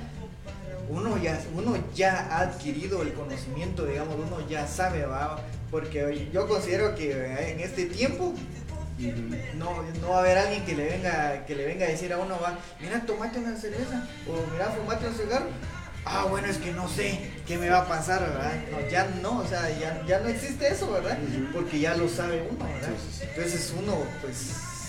[0.91, 5.41] Uno ya, uno ya ha adquirido el conocimiento, digamos, uno ya sabe, ¿va?
[5.71, 7.13] Porque yo considero que
[7.53, 8.35] en este tiempo
[9.57, 12.19] no, no va a haber alguien que le venga que le venga a decir a
[12.19, 15.47] uno, va, mira, tomate una cerveza o mira, fumate un cigarro.
[16.05, 18.55] Ah, bueno, es que no sé qué me va a pasar, ¿verdad?
[18.71, 21.19] No, ya no, o sea, ya, ya no existe eso, ¿verdad?
[21.53, 22.91] Porque ya lo sabe uno, ¿verdad?
[23.21, 24.37] Entonces uno, pues,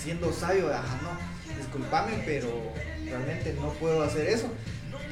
[0.01, 2.47] siendo sabio, ajá, no, discúlpame, pero
[3.03, 4.49] realmente no puedo hacer eso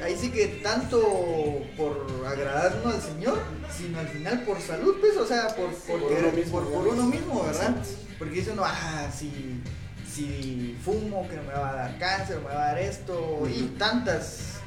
[0.02, 3.38] ahí sí que tanto por agradarnos al Señor,
[3.76, 7.76] sino al final por salud, pues, o sea, por, por, uno, mismo, ¿verdad?
[8.18, 9.60] Porque dice uno, ah, si,
[10.12, 14.60] si fumo, que me va a dar cáncer, me va a dar esto, y tantas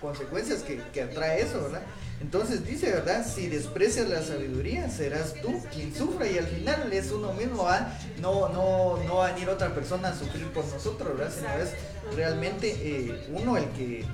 [0.00, 1.82] consecuencias que, que atrae eso, ¿verdad?
[2.20, 3.26] Entonces dice, ¿verdad?
[3.26, 7.92] Si desprecias la sabiduría, serás tú quien sufra y al final es uno mismo, ¿verdad?
[8.20, 11.32] No, no, no va a venir otra persona a sufrir por nosotros, ¿verdad?
[11.34, 14.04] Sino es realmente eh, uno el que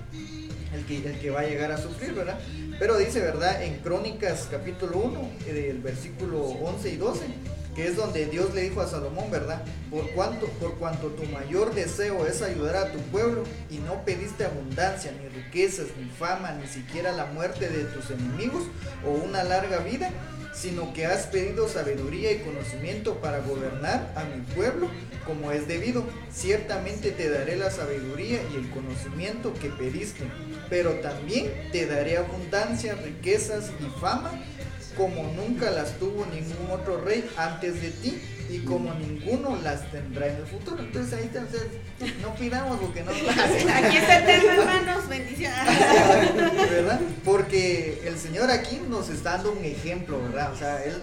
[0.75, 2.39] el que, el que va a llegar a sufrir, ¿verdad?
[2.79, 3.63] Pero dice, ¿verdad?
[3.63, 7.21] En Crónicas capítulo 1, del versículo 11 y 12,
[7.75, 9.63] que es donde Dios le dijo a Salomón, ¿verdad?
[9.91, 14.45] Por cuanto, por cuanto tu mayor deseo es ayudar a tu pueblo y no pediste
[14.45, 18.65] abundancia, ni riquezas, ni fama, ni siquiera la muerte de tus enemigos
[19.07, 20.11] o una larga vida,
[20.53, 24.89] sino que has pedido sabiduría y conocimiento para gobernar a mi pueblo
[25.27, 26.05] como es debido.
[26.31, 30.25] Ciertamente te daré la sabiduría y el conocimiento que pediste,
[30.69, 34.33] pero también te daré abundancia, riquezas y fama
[34.97, 38.21] como nunca las tuvo ningún otro rey antes de ti
[38.53, 40.83] y como ninguno las tendrá en el futuro.
[40.83, 41.63] Entonces ahí entonces,
[42.21, 43.11] no pidamos porque no
[43.75, 45.59] Aquí está el hermanos, bendiciones.
[46.71, 47.01] ¿Verdad?
[47.25, 50.53] Porque el Señor aquí nos está dando un ejemplo, ¿verdad?
[50.53, 51.01] O sea, Él,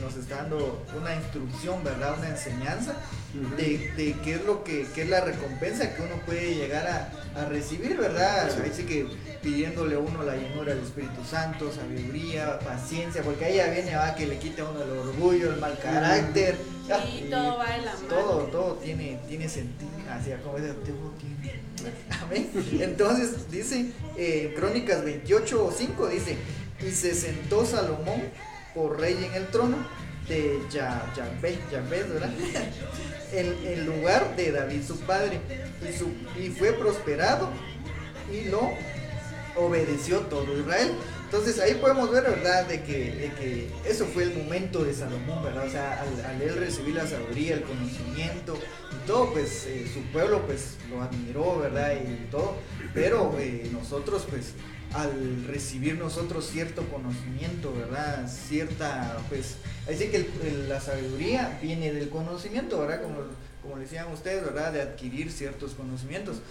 [0.00, 2.16] nos está dando una instrucción, ¿verdad?
[2.18, 2.94] Una enseñanza
[3.56, 7.40] de, de, qué es lo que qué es la recompensa que uno puede llegar a,
[7.40, 8.50] a recibir, ¿verdad?
[8.62, 9.06] Ahí sí que
[9.42, 14.14] pidiéndole a uno la llenura del Espíritu Santo, sabiduría, paciencia, porque ahí ya viene va
[14.14, 16.56] que le quite a uno el orgullo, el mal carácter.
[16.86, 18.08] Sí, todo va en la mano.
[18.08, 21.62] Todo, todo tiene, tiene sentido, así como es tiene.
[22.22, 22.50] Amén.
[22.80, 26.36] Entonces dice, eh, Crónicas 28 5 dice,
[26.80, 28.22] y se sentó Salomón
[28.74, 29.76] por rey en el trono
[30.28, 31.58] de Yahvé,
[31.90, 32.30] ¿verdad?
[33.32, 35.40] en, el lugar de David su padre,
[35.88, 36.08] y, su,
[36.40, 37.48] y fue prosperado
[38.32, 38.70] y lo
[39.56, 40.92] obedeció todo Israel.
[41.32, 45.66] Entonces ahí podemos ver, ¿verdad?, de que, que eso fue el momento de Salomón, ¿verdad?
[45.66, 48.58] O sea, al, él recibir la sabiduría, el conocimiento
[48.92, 51.94] y todo, pues eh, su pueblo pues lo admiró, ¿verdad?
[51.94, 52.58] Y todo.
[52.92, 54.52] Pero eh, nosotros pues
[54.92, 58.28] al recibir nosotros cierto conocimiento, ¿verdad?
[58.28, 59.56] Cierta, pues,
[59.88, 60.28] así que
[60.68, 63.00] la sabiduría viene del conocimiento, ¿verdad?
[63.00, 63.20] Como,
[63.62, 64.74] como decían ustedes, ¿verdad?
[64.74, 66.42] De adquirir ciertos conocimientos.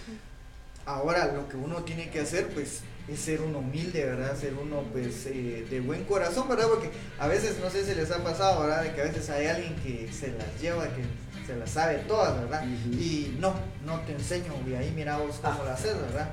[0.84, 4.36] Ahora lo que uno tiene que hacer, pues, es ser uno humilde, ¿verdad?
[4.38, 6.66] Ser uno, pues, eh, de buen corazón, ¿verdad?
[6.68, 8.82] Porque a veces, no sé si les ha pasado, ¿verdad?
[8.82, 11.02] De que a veces hay alguien que se las lleva, que
[11.46, 12.64] se las sabe todas, ¿verdad?
[12.92, 15.66] Y no, no te enseño, y ahí mira vos cómo ah.
[15.66, 16.30] las haces, ¿verdad?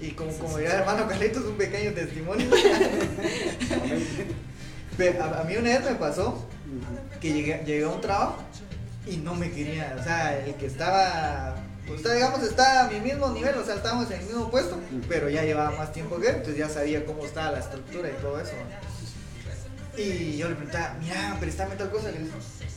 [0.00, 2.48] Y como, como dirá el hermano Carlitos, un pequeño testimonio.
[5.20, 6.46] a, a, mí una vez me pasó
[7.20, 8.36] que llegué, llegué a un trabajo
[9.06, 11.56] y no me quería, o sea, el que estaba
[11.94, 15.28] Usted, digamos, está a mi mismo nivel, o sea, estábamos en el mismo puesto, pero
[15.28, 18.40] ya llevaba más tiempo que él, entonces ya sabía cómo estaba la estructura y todo
[18.40, 18.52] eso.
[19.96, 22.10] Y yo le preguntaba, mira, préstame tal cosa.
[22.12, 22.18] Le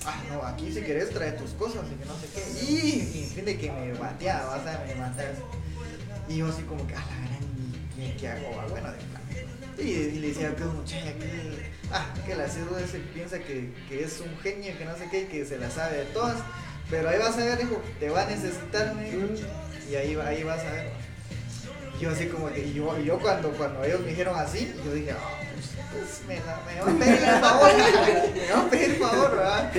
[0.05, 2.65] ah, no, aquí si querés trae tus cosas y que no sé qué.
[2.65, 5.29] Y, y fin de que me bateaba, o sea, me mataba.
[6.27, 8.69] Y yo así como que, ah, la gran, ¿qué hago?
[8.69, 9.11] Bueno, de
[9.83, 14.03] y, y, le decía, que muchacha, que, ah, que la cédula ese piensa que, que,
[14.03, 16.37] es un genio, que no sé qué, que se la sabe de todas.
[16.91, 18.93] Pero ahí vas a ver, dijo, te va a necesitar,
[19.89, 20.89] y ahí, ahí vas a ver.
[21.99, 25.11] Yo así como que, y yo, yo cuando, cuando ellos me dijeron así, yo dije,
[25.11, 25.39] ah,
[25.93, 27.71] pues me, me va a pedir el favor,
[28.35, 29.71] me va a pedir el favor, ¿verdad?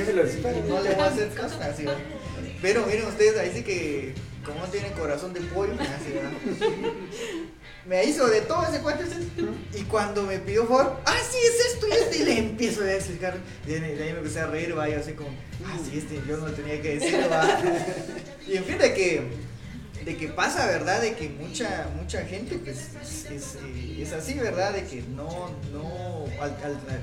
[0.68, 2.01] No le voy a hacer caso, así, ¿verdad?
[2.62, 4.14] Pero miren ustedes, ahí sí que,
[4.46, 6.72] como tiene corazón de pollo, así, ¿verdad?
[7.84, 9.02] Me hizo de todo ese cuento
[9.74, 12.92] y cuando me pidió favor, ah, sí, es esto y esto, y le empiezo a
[12.92, 13.36] explicar.
[13.66, 15.30] Y de ahí me empecé a reír, va, yo así como,
[15.66, 17.28] ah, sí, este, yo no tenía que decirlo.
[18.46, 19.22] Y en fin, de que
[20.04, 21.00] de que pasa, ¿verdad?
[21.00, 22.90] De que mucha mucha gente pues
[23.30, 23.56] es,
[23.98, 24.72] es, así, ¿verdad?
[24.72, 26.56] De que no, no, al,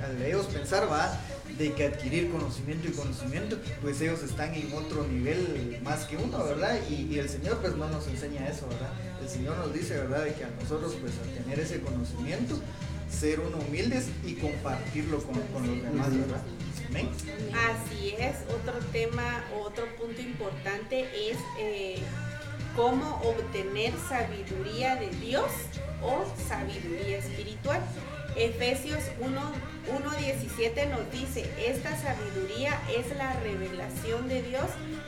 [0.04, 1.18] al, ellos pensar, va,
[1.60, 6.44] de que adquirir conocimiento y conocimiento, pues ellos están en otro nivel más que uno,
[6.46, 6.80] ¿verdad?
[6.90, 8.94] Y, el Señor pues no nos enseña eso, ¿verdad?
[9.22, 10.24] El Señor nos dice, ¿verdad?
[10.24, 12.58] De que a nosotros pues al tener ese conocimiento,
[13.12, 16.42] ser uno humildes y compartirlo con, con los demás, ¿verdad?
[16.88, 17.10] ¿Amén?
[17.54, 21.38] Así es, otro tema, otro punto importante es...
[21.60, 22.00] Eh,
[22.76, 25.52] cómo obtener sabiduría de Dios
[26.02, 27.82] o sabiduría espiritual.
[28.40, 34.64] Efesios 1.17 nos dice, esta sabiduría es la revelación de Dios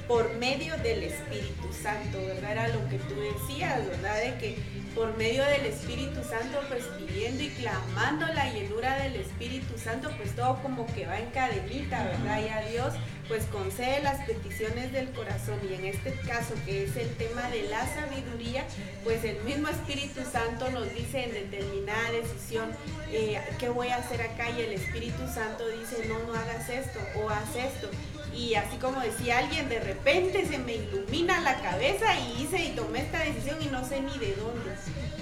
[0.06, 2.52] por medio del Espíritu Santo, ¿verdad?
[2.52, 4.17] Era lo que tú decías, ¿verdad?
[4.17, 4.58] De que
[4.94, 10.36] por medio del Espíritu Santo, pues pidiendo y clamando la llenura del Espíritu Santo, pues
[10.36, 12.41] todo como que va en cadenita, ¿verdad?
[12.41, 12.94] Y a Dios
[13.32, 17.63] pues concede las peticiones del corazón y en este caso que es el tema de
[17.70, 18.65] la sabiduría,
[19.06, 22.70] pues el mismo Espíritu Santo nos dice en determinada decisión
[23.10, 27.00] eh, qué voy a hacer acá y el Espíritu Santo dice no, no hagas esto
[27.22, 27.89] o haz esto.
[28.36, 32.76] Y así como decía alguien, de repente se me ilumina la cabeza y hice y
[32.76, 34.72] tomé esta decisión y no sé ni de dónde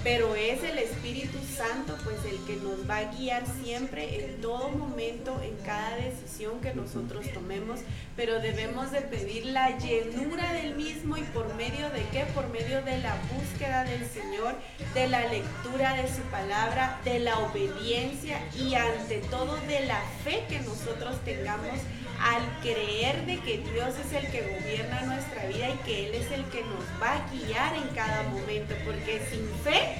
[0.02, 4.70] pero es el Espíritu Santo pues el que nos va a guiar siempre en todo
[4.70, 7.80] momento, en cada decisión que nosotros tomemos,
[8.16, 12.24] pero debemos de pedir la llenura del mismo y por medio de qué?
[12.34, 14.54] Por medio de la búsqueda del Señor,
[14.94, 20.44] de la lectura de su palabra, de la obediencia y ante todo de la fe
[20.48, 21.78] que nosotros tengamos
[22.20, 26.30] al creer de que Dios es el que gobierna nuestra vida y que Él es
[26.30, 29.96] el que nos va a guiar en cada momento, porque sin fe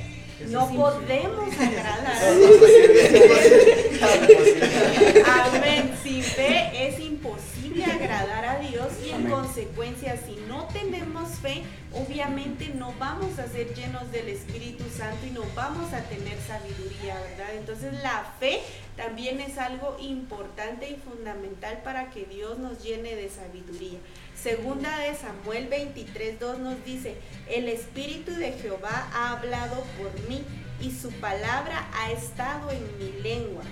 [0.48, 2.60] no podemos agradar a Dios.
[5.26, 5.92] Amén.
[6.02, 12.72] Sin fe es imposible agradar a Dios y en consecuencia si no tenemos fe, obviamente
[12.74, 17.54] no vamos a ser llenos del Espíritu Santo y no vamos a tener sabiduría, ¿verdad?
[17.56, 18.60] Entonces la fe
[18.96, 23.98] también es algo importante y fundamental para que Dios nos llene de sabiduría.
[24.40, 27.14] Segunda de Samuel 23.2 nos dice,
[27.48, 30.42] el Espíritu de Jehová ha hablado por mí
[30.80, 33.62] y su palabra ha estado en mi lengua.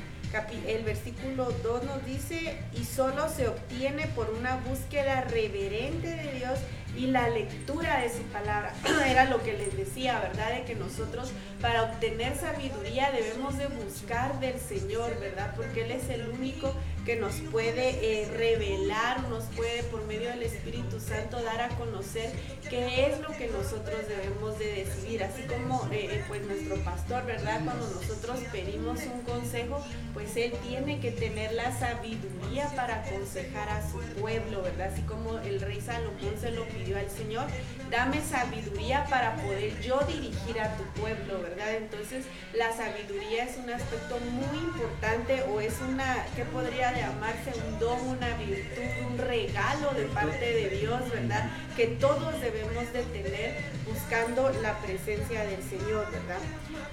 [0.67, 6.59] El versículo 2 nos dice, y solo se obtiene por una búsqueda reverente de Dios
[6.95, 8.75] y la lectura de su palabra.
[9.07, 10.53] Era lo que les decía, ¿verdad?
[10.53, 11.31] De que nosotros
[11.63, 15.55] para obtener sabiduría debemos de buscar del Señor, ¿verdad?
[15.57, 16.75] Porque Él es el único
[17.09, 22.31] que nos puede eh, revelar, nos puede por medio del Espíritu Santo dar a conocer
[22.69, 25.25] qué es lo que nosotros debemos de decidir.
[25.25, 27.63] Así como eh, eh, pues nuestro pastor, ¿verdad?
[27.65, 33.91] Cuando nosotros pedimos un consejo, pues Él tiene que tener la sabiduría para aconsejar a
[33.91, 34.93] su pueblo, ¿verdad?
[34.93, 37.47] Así como el rey Salomón se lo pidió al Señor,
[37.91, 41.75] dame sabiduría para poder yo dirigir a tu pueblo, ¿verdad?
[41.77, 47.53] Entonces la sabiduría es un aspecto muy importante o es una, ¿qué podría llamarse?
[47.67, 51.51] Un don, una virtud, un regalo de parte de Dios, ¿verdad?
[51.77, 53.57] Que todos debemos de tener
[53.87, 56.41] buscando la presencia del Señor, ¿verdad?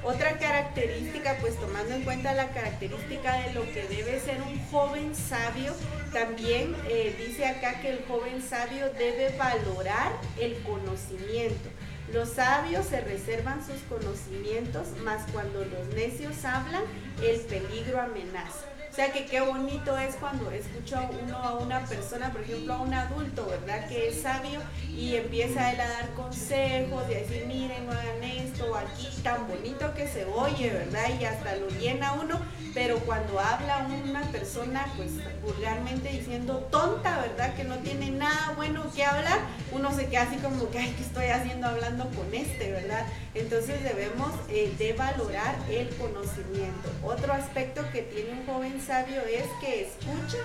[0.04, 5.16] Otra característica, pues tomando en cuenta la característica de lo que debe ser un joven
[5.16, 5.74] sabio,
[6.14, 11.70] también eh, dice acá que el joven sabio debe valorar el conocimiento.
[12.14, 16.84] Los sabios se reservan sus conocimientos, mas cuando los necios hablan,
[17.24, 18.75] el peligro amenaza.
[18.96, 22.80] O sea que qué bonito es cuando escucho uno a una persona, por ejemplo a
[22.80, 23.90] un adulto, ¿verdad?
[23.90, 28.24] Que es sabio y empieza él a dar consejos y a decir, miren, no hagan
[28.24, 31.10] esto, aquí tan bonito que se oye, ¿verdad?
[31.20, 32.40] Y hasta lo llena uno,
[32.74, 35.12] pero cuando habla una persona, pues
[35.44, 37.54] vulgarmente diciendo tonta, ¿verdad?
[37.54, 39.40] Que no tiene nada bueno que hablar,
[39.74, 43.06] uno se queda así como que, ay, ¿qué estoy haciendo hablando con este, ¿verdad?
[43.34, 46.90] Entonces debemos eh, de valorar el conocimiento.
[47.04, 50.38] Otro aspecto que tiene un joven sabio es que escucha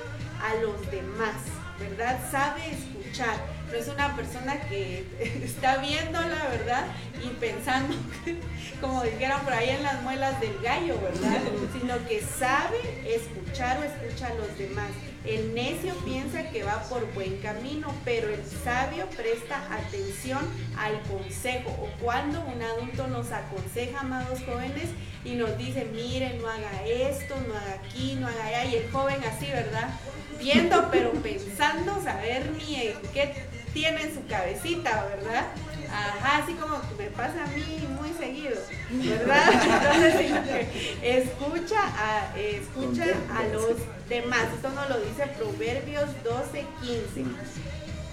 [0.43, 1.37] a los demás,
[1.79, 2.19] ¿verdad?
[2.31, 3.37] Sabe escuchar.
[3.71, 5.05] No es una persona que
[5.45, 6.87] está viendo la verdad
[7.23, 7.95] y pensando,
[8.81, 11.41] como dijeron por ahí en las muelas del gallo, ¿verdad?
[11.79, 14.89] Sino que sabe escuchar o escucha a los demás.
[15.25, 20.41] El necio piensa que va por buen camino, pero el sabio presta atención
[20.79, 21.71] al consejo.
[21.71, 24.89] O cuando un adulto nos aconseja, amados jóvenes,
[25.25, 28.65] y nos dice, miren, no haga esto, no haga aquí, no haga allá.
[28.65, 29.91] Y el joven así, ¿verdad?
[30.39, 35.49] Viendo, pero pensando, saber ni en qué tiene en su cabecita, ¿verdad?
[35.93, 38.57] Ajá, así como me pasa a mí muy seguido,
[38.91, 39.53] ¿verdad?
[39.53, 40.69] Entonces,
[41.03, 43.77] escucha a, escucha a los
[44.09, 44.45] demás.
[44.55, 47.25] Esto nos lo dice Proverbios 12, 15.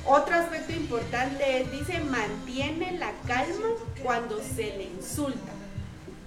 [0.06, 3.68] Otro aspecto importante es, dice, mantiene la calma
[4.02, 5.52] cuando se le insulta.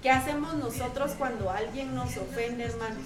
[0.01, 3.03] ¿Qué hacemos nosotros cuando alguien nos ofende, hermanos?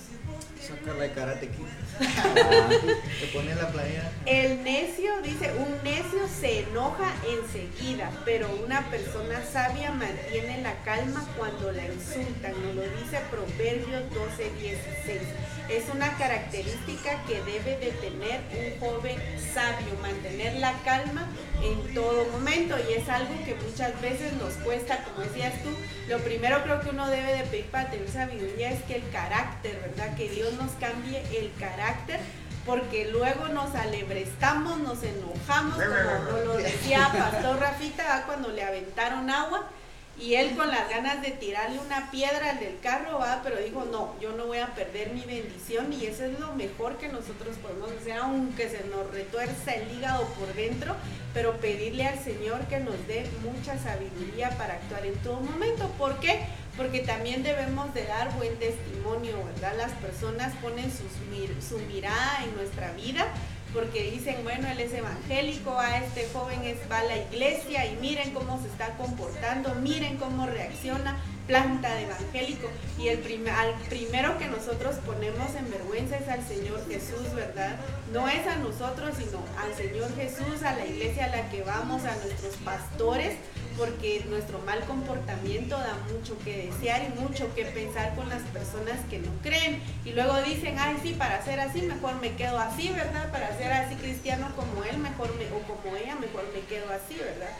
[0.67, 1.65] Sacarla de karate kid.
[3.19, 4.12] Te pone la playa.
[4.25, 11.23] El necio, dice, un necio se enoja enseguida, pero una persona sabia mantiene la calma
[11.38, 12.54] cuando la insultan.
[12.63, 15.21] Nos lo dice Proverbios 12, 16.
[15.69, 19.17] Es una característica que debe de tener un joven
[19.54, 21.28] sabio, mantener la calma
[21.62, 22.75] en todo momento.
[22.89, 25.69] Y es algo que muchas veces nos cuesta, como decías tú,
[26.08, 29.80] lo primero creo que uno debe de pedir para tener sabiduría es que el carácter,
[29.82, 30.15] ¿verdad?
[30.15, 32.19] Que Dios nos cambie el carácter
[32.65, 39.69] porque luego nos alebrestamos, nos enojamos, como lo decía Pastor Rafita cuando le aventaron agua
[40.17, 43.86] y él con las ganas de tirarle una piedra al del carro, va, pero dijo,
[43.91, 47.58] no, yo no voy a perder mi bendición y eso es lo mejor que nosotros
[47.62, 50.95] podemos hacer, aunque se nos retuerza el hígado por dentro,
[51.34, 55.89] pero pedirle al Señor que nos dé mucha sabiduría para actuar en todo momento.
[55.97, 56.39] ¿Por qué?
[56.78, 59.75] Porque también debemos de dar buen testimonio, ¿verdad?
[59.78, 63.28] Las personas ponen su mirada en nuestra vida
[63.76, 67.98] porque dicen, bueno, él es evangélico, a este joven es, va a la iglesia y
[67.98, 72.70] miren cómo se está comportando, miren cómo reacciona, planta de evangélico.
[72.98, 77.76] Y el al primero que nosotros ponemos en vergüenza es al Señor Jesús, ¿verdad?
[78.14, 82.04] No es a nosotros, sino al Señor Jesús, a la iglesia a la que vamos,
[82.06, 83.36] a nuestros pastores,
[83.78, 89.00] porque nuestro mal comportamiento da mucho que desear y mucho que pensar con las personas
[89.10, 89.82] que no creen.
[90.04, 93.32] Y luego dicen, ay, sí, para ser así, mejor me quedo así, ¿verdad?
[93.32, 97.16] Para ser así cristiano como él, mejor me, o como ella, mejor me quedo así,
[97.18, 97.52] ¿verdad?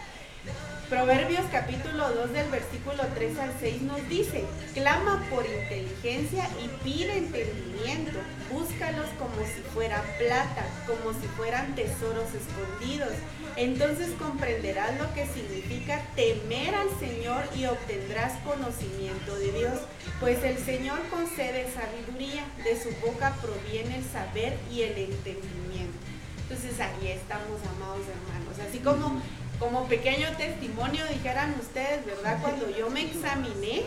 [0.89, 4.43] Proverbios capítulo 2 del versículo 3 al 6 nos dice,
[4.75, 8.19] clama por inteligencia y pide entendimiento,
[8.51, 13.13] búscalos como si fuera plata, como si fueran tesoros escondidos.
[13.57, 19.79] Entonces comprenderás lo que significa temer al Señor y obtendrás conocimiento de Dios,
[20.19, 25.97] pues el Señor concede sabiduría, de su boca proviene el saber y el entendimiento.
[26.43, 28.59] Entonces ahí estamos, amados hermanos.
[28.59, 29.21] Así como
[29.59, 32.39] como pequeño testimonio, dijeran ustedes, ¿verdad?
[32.41, 33.83] Cuando yo me examiné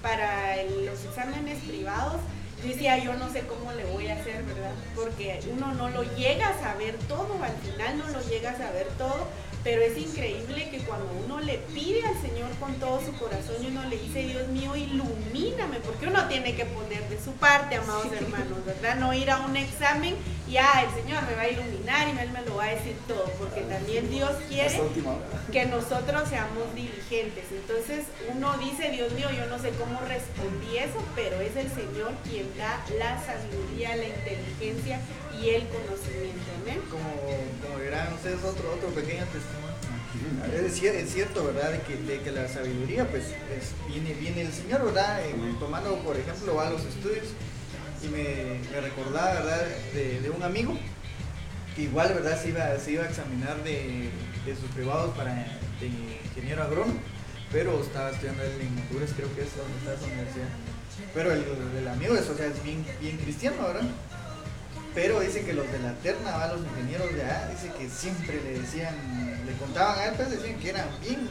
[0.00, 2.20] para los exámenes privados,
[2.62, 4.70] yo decía, yo no sé cómo le voy a hacer, ¿verdad?
[4.94, 8.86] Porque uno no lo llega a saber todo, al final no lo llega a saber
[8.98, 9.26] todo,
[9.64, 13.66] pero es increíble que cuando uno le pide al Señor con todo su corazón y
[13.66, 18.06] uno le dice, Dios mío, ilumíname, porque uno tiene que poner de su parte, amados
[18.12, 18.96] hermanos, ¿verdad?
[18.96, 20.16] No ir a un examen
[20.48, 22.96] y, ah, el Señor me va a iluminar y Él me lo va a decir
[23.06, 24.80] todo, porque también Dios quiere
[25.52, 27.44] que nosotros seamos diligentes.
[27.50, 32.12] Entonces uno dice, Dios mío, yo no sé cómo respondí eso, pero es el Señor
[32.24, 35.00] quien da la sabiduría, la inteligencia
[35.42, 36.50] y el conocimiento.
[36.62, 36.80] Amén.
[36.90, 37.10] Como,
[37.62, 39.72] como verán ustedes, otro, otro pequeño testimonio.
[40.54, 41.72] Es, cierto, ¿verdad?
[41.72, 43.34] De que, de que la sabiduría, pues,
[43.88, 45.20] viene, viene el Señor, ¿verdad?
[45.58, 47.28] tomando, por ejemplo, a los estudios
[48.02, 49.66] y me, recordaba, ¿verdad?
[49.94, 50.76] De, un amigo
[51.74, 52.40] que igual, ¿verdad?
[52.40, 54.10] Se iba, se iba a examinar de,
[54.44, 55.34] de sus privados para
[55.80, 57.00] de ingeniero agrónomo,
[57.50, 60.48] pero estaba estudiando en Honduras, creo que es donde está esa universidad.
[61.14, 61.44] Pero el,
[61.78, 63.88] el, amigo es, o sea, es bien, bien cristiano, ¿verdad?
[64.94, 66.48] Pero dice que los de la terna, ¿va?
[66.48, 68.94] los ingenieros de allá, dice que siempre le decían,
[69.46, 71.28] le contaban a él, pues decían que eran bien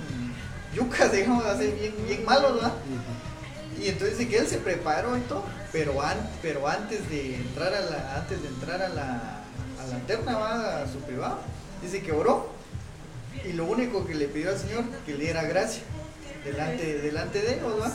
[0.74, 2.74] yucas, digamos así, bien, bien malos, ¿verdad?
[3.80, 7.74] Y entonces dice que él se preparó y todo, pero, an, pero antes de entrar
[7.74, 9.44] a la, antes de entrar a la,
[9.80, 10.82] a la terna, ¿va?
[10.82, 11.40] a su privado,
[11.82, 12.50] dice que oró.
[13.46, 15.84] Y lo único que le pidió al Señor, que le diera gracia
[16.44, 17.92] delante, delante de ellos, ¿va?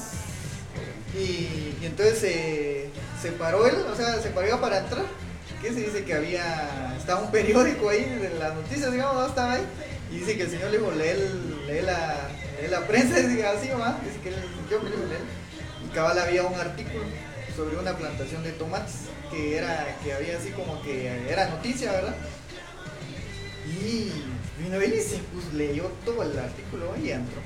[1.15, 2.91] Y, y entonces eh,
[3.21, 5.05] se paró él, o sea, se paró para entrar.
[5.67, 9.27] ¿Qué se dice que había, estaba un periódico ahí de las noticias, digamos, ¿no?
[9.27, 9.65] estaba ahí.
[10.13, 12.29] Y dice que el señor le dijo, lee, lee la,
[12.63, 13.99] lee la prensa, dice así, ¿va?
[14.05, 14.31] Dice que
[14.71, 14.91] yo me.
[14.91, 17.03] Y cabal había un artículo
[17.57, 22.15] sobre una plantación de tomates, que era, que había así como que era noticia, ¿verdad?
[23.67, 24.13] Y
[24.63, 27.41] vino él y pues, leyó todo el artículo y entró.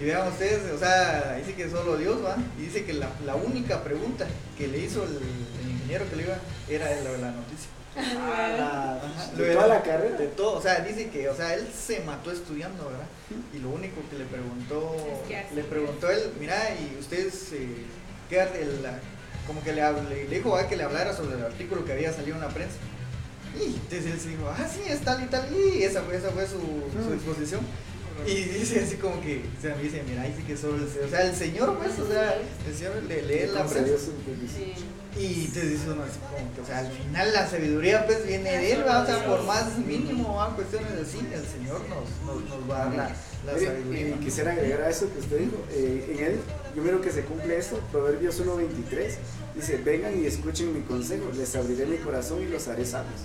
[0.00, 2.38] Y vean ustedes, o sea, dice que solo Dios va.
[2.58, 4.26] Y dice que la, la única pregunta
[4.58, 6.38] que le hizo el, el ingeniero que le iba
[6.76, 7.68] era la noticia.
[7.96, 8.98] Ah,
[9.36, 10.16] de toda la carrera.
[10.16, 13.06] De todo, o sea, dice que, o sea, él se mató estudiando, ¿verdad?
[13.54, 17.52] Y lo único que le preguntó, Es que así le preguntó él, mira, y ustedes,
[17.52, 17.68] eh,
[18.28, 18.98] ¿qué el- la-
[19.46, 19.82] como que le,
[20.28, 20.68] le dijo ¿verdad?
[20.68, 22.76] que le hablara sobre el artículo que había salido en la prensa.
[23.58, 26.30] Y entonces él se dijo, ah, sí, es tal y tal, y esa fue, esa
[26.30, 27.60] fue su, su exposición.
[28.26, 31.08] Y dice así como que, o sea, me dice, mira, dice que solo el, o
[31.08, 32.34] sea, el Señor, pues, o sea,
[32.68, 33.96] el Señor le lee la prensa.
[33.96, 34.74] Sí.
[35.18, 38.50] Y te dice uno así como que, o sea, al final la sabiduría pues viene
[38.58, 39.02] de él, ¿va?
[39.02, 40.54] o sea, por más mínimo, ¿va?
[40.54, 44.08] cuestiones así, el Señor nos, nos, nos va a dar la, sabiduría.
[44.08, 45.56] y quisiera agregar a eso que usted dijo.
[45.72, 46.40] eh, en él,
[46.76, 49.10] yo miro que se cumple esto, Proverbios 1.23,
[49.56, 53.20] dice, vengan y escuchen mi consejo, les abriré mi corazón y los haré sabios.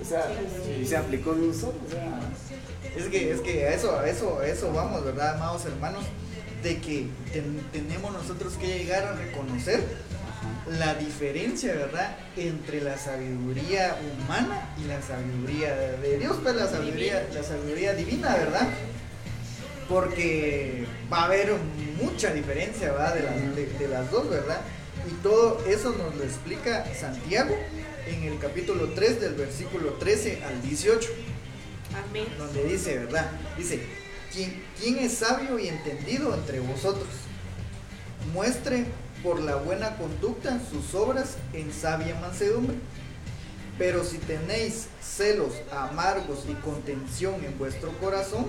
[0.00, 0.26] O sea,
[0.80, 1.74] y se aplicó en un solo.
[1.86, 2.20] O sea,
[2.96, 6.04] Es que, es que a eso, a eso, a eso vamos, ¿verdad, amados hermanos?
[6.62, 9.80] De que ten- tenemos nosotros que llegar a reconocer
[10.78, 12.16] la diferencia, ¿verdad?
[12.36, 18.34] Entre la sabiduría humana y la sabiduría de Dios, pues la sabiduría, la sabiduría divina,
[18.36, 18.68] ¿verdad?
[19.88, 21.52] Porque va a haber
[22.02, 23.14] mucha diferencia, ¿verdad?
[23.14, 24.60] De las, de- de las dos, ¿verdad?
[25.08, 27.56] Y todo eso nos lo explica Santiago
[28.08, 31.08] en el capítulo 3 del versículo 13 al 18
[32.08, 32.26] Amén.
[32.38, 33.30] donde dice, ¿verdad?
[33.56, 33.80] Dice,
[34.32, 37.06] ¿quién, quién es sabio y entendido entre vosotros?
[38.32, 38.86] Muestre
[39.22, 42.76] por la buena conducta sus obras en sabia mansedumbre.
[43.78, 48.46] Pero si tenéis celos amargos y contención en vuestro corazón,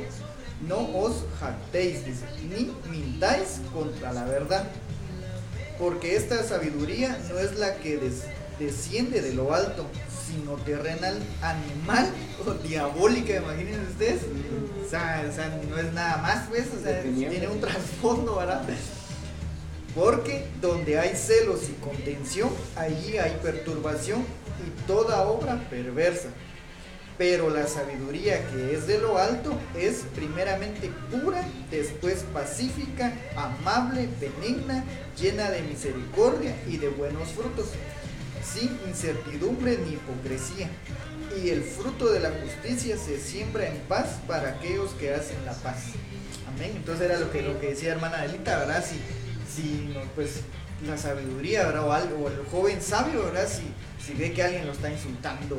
[0.68, 4.66] no os jactéis, dice, ni mintáis contra la verdad.
[5.80, 8.24] Porque esta sabiduría no es la que des-
[8.58, 9.86] desciende de lo alto,
[10.26, 12.10] sino terrenal, animal
[12.48, 14.22] o diabólica, imagínense ustedes.
[14.86, 18.64] O sea, o sea, no es nada más, pues, o sea, tiene un trasfondo, ¿verdad?
[19.98, 24.24] Porque donde hay celos y contención, allí hay perturbación
[24.64, 26.28] y toda obra perversa.
[27.18, 34.86] Pero la sabiduría que es de lo alto es primeramente pura, después pacífica, amable, benigna,
[35.20, 37.70] llena de misericordia y de buenos frutos,
[38.44, 40.70] sin incertidumbre ni hipocresía.
[41.44, 45.54] Y el fruto de la justicia se siembra en paz para aquellos que hacen la
[45.54, 45.86] paz.
[46.48, 46.74] Amén.
[46.76, 48.86] Entonces era lo que, lo que decía hermana Adelita, ¿verdad?
[48.88, 49.02] Si,
[49.58, 50.42] si no, pues
[50.86, 51.88] la sabiduría, ¿verdad?
[51.88, 53.48] O, algo, o el joven sabio, ¿verdad?
[53.50, 53.64] Si,
[54.06, 55.58] si ve que alguien lo está insultando,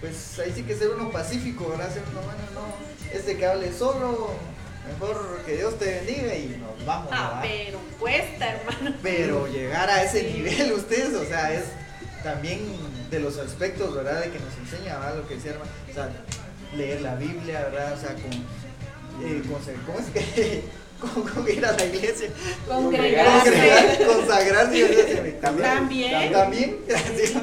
[0.00, 1.92] pues ahí sí que ser uno pacífico, ¿verdad?
[1.92, 4.30] Ser uno, bueno, no, este que hable solo,
[4.92, 7.42] mejor que Dios te bendiga y nos vamos, Ah, ¿verdad?
[7.66, 8.96] pero cuesta, hermano.
[9.02, 10.32] Pero llegar a ese Sí.
[10.38, 11.64] nivel ustedes, o sea, es
[12.24, 12.60] también
[13.10, 14.22] de los aspectos, ¿verdad?
[14.22, 15.16] De que nos enseña, ¿verdad?
[15.18, 16.10] Lo que decía, hermano, o sea,
[16.76, 17.92] leer la Biblia, ¿verdad?
[17.92, 18.32] O sea, con,
[19.24, 20.64] eh, con- ¿cómo es que?
[21.00, 22.28] Con, con ir a la iglesia,
[22.66, 23.50] Congregarse.
[23.50, 26.32] congregar, consagrarse, o sea, se me- También.
[26.32, 27.38] también, sí.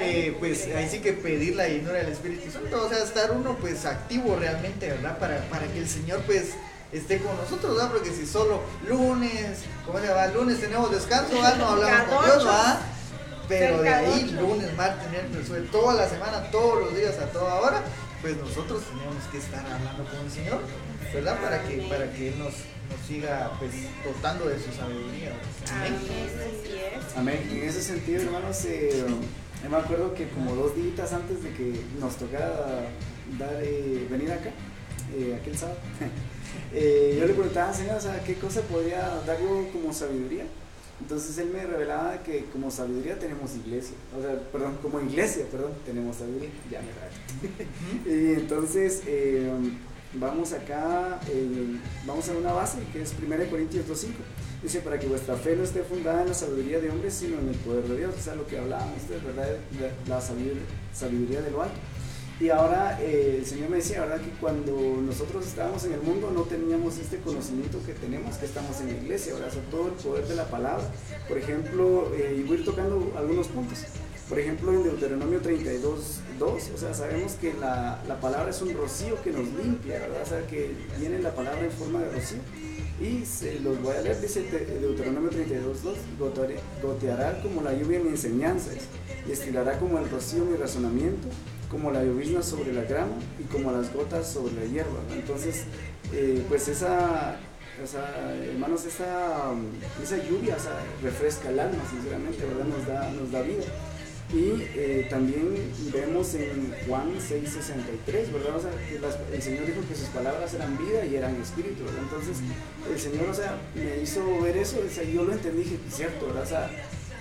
[0.00, 3.56] Eh, pues ahí sí que pedir la llenura del Espíritu Santo, o sea, estar uno
[3.60, 5.18] pues activo realmente, ¿verdad?
[5.18, 6.52] Para, para que el Señor pues
[6.90, 7.90] esté con nosotros, ¿verdad?
[7.92, 10.26] Porque si solo lunes, ¿cómo se llama?
[10.28, 11.56] Lunes tenemos descanso, ¿verdad?
[11.56, 12.80] No hablamos con Dios, ¿verdad?
[13.46, 17.56] Pero de ahí, lunes, martes, miércoles, jueves, toda la semana, todos los días, a toda
[17.60, 17.82] hora,
[18.22, 20.60] pues nosotros tenemos que estar hablando con el Señor,
[21.12, 21.40] ¿verdad?
[21.40, 22.54] Para que, para que Él nos,
[22.88, 23.72] nos siga pues
[24.04, 25.32] dotando de su sabiduría.
[27.16, 27.48] Amén.
[27.50, 29.04] En ese sentido, hermanos, eh,
[29.62, 32.88] yo me acuerdo que como dos días antes de que nos tocara
[33.38, 34.50] dar, eh, venir acá,
[35.14, 35.78] eh, aquel sábado,
[36.72, 40.44] eh, yo le preguntaba al Señor, o sea, ¿qué cosa podría dar yo como sabiduría?
[41.00, 45.72] Entonces él me revelaba que como sabiduría tenemos iglesia, o sea, perdón, como iglesia, perdón,
[45.84, 48.10] tenemos sabiduría, ya me.
[48.10, 49.50] Y entonces eh,
[50.14, 54.08] vamos acá, eh, vamos a una base que es 1 Corintios 2.5.
[54.62, 57.48] Dice, para que vuestra fe no esté fundada en la sabiduría de hombres, sino en
[57.48, 58.14] el poder de Dios.
[58.18, 59.56] O sea, lo que hablábamos, ¿verdad?
[60.06, 61.76] La, sabiduría, sabiduría de lo alto.
[62.40, 64.20] Y ahora eh, el Señor me decía, ¿verdad?
[64.20, 68.80] Que cuando nosotros estábamos en el mundo no teníamos este conocimiento que tenemos, que estamos
[68.80, 69.52] en la iglesia, ¿verdad?
[69.56, 70.84] O todo el poder de la palabra.
[71.28, 73.78] Por ejemplo, eh, y voy a ir tocando algunos puntos.
[74.30, 78.72] Por ejemplo, en Deuteronomio 32, 2, o sea, sabemos que la, la palabra es un
[78.72, 80.22] rocío que nos limpia, ¿verdad?
[80.22, 80.70] O sea, que
[81.00, 82.38] viene la palabra en forma de rocío.
[83.00, 84.42] Y se los voy a leer, dice
[84.80, 85.98] Deuteronomio 32, 2,
[86.80, 88.70] goteará como la lluvia mi enseñanza,
[89.26, 91.26] y estilará como el rocío mi razonamiento,
[91.68, 95.00] como la llovizna sobre la grama y como las gotas sobre la hierba.
[95.12, 95.64] Entonces,
[96.12, 97.36] eh, pues esa,
[98.48, 99.54] hermanos, esa,
[100.00, 100.56] esa lluvia
[101.02, 102.64] refresca el alma, sinceramente, ¿verdad?
[102.66, 103.64] Nos da, nos da vida.
[104.32, 105.56] Y eh, también
[105.92, 108.56] vemos en Juan 6:63, ¿verdad?
[108.56, 108.70] O sea,
[109.32, 112.02] el Señor dijo que sus palabras eran vida y eran espíritu, ¿verdad?
[112.04, 112.36] Entonces,
[112.88, 114.78] el Señor, o sea, me hizo ver eso,
[115.12, 116.44] yo lo entendí, dije, cierto, ¿verdad?
[116.44, 116.70] O sea,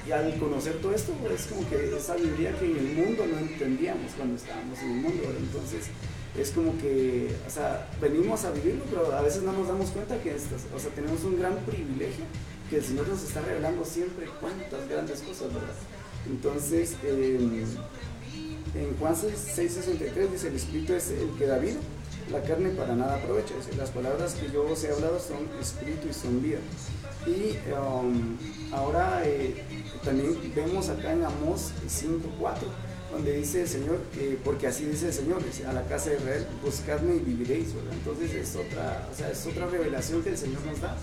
[0.08, 3.40] y al conocer todo esto, es como que esa sabiduría que en el mundo no
[3.40, 5.42] entendíamos cuando estábamos en el mundo, ¿verdad?
[5.42, 5.88] Entonces,
[6.38, 10.22] es como que, o sea, venimos a vivirlo, pero a veces no nos damos cuenta
[10.22, 12.26] que, o sea, tenemos un gran privilegio
[12.70, 15.74] que el Señor nos está revelando siempre cuántas grandes cosas, ¿verdad?
[16.28, 21.80] Entonces, en Juan 6:63 dice, el Espíritu es el que da vida,
[22.32, 23.56] la carne para nada aprovecha.
[23.78, 26.60] las palabras que yo os he hablado son Espíritu y son vida.
[27.26, 28.38] Y um,
[28.72, 29.64] ahora eh,
[30.04, 32.56] también vemos acá en Amós 5.4,
[33.12, 34.00] donde dice el Señor,
[34.44, 38.56] porque así dice el Señor, a la casa de Israel, buscadme y viviréis, Entonces es
[38.56, 40.96] otra, o sea, es otra revelación que el Señor nos da.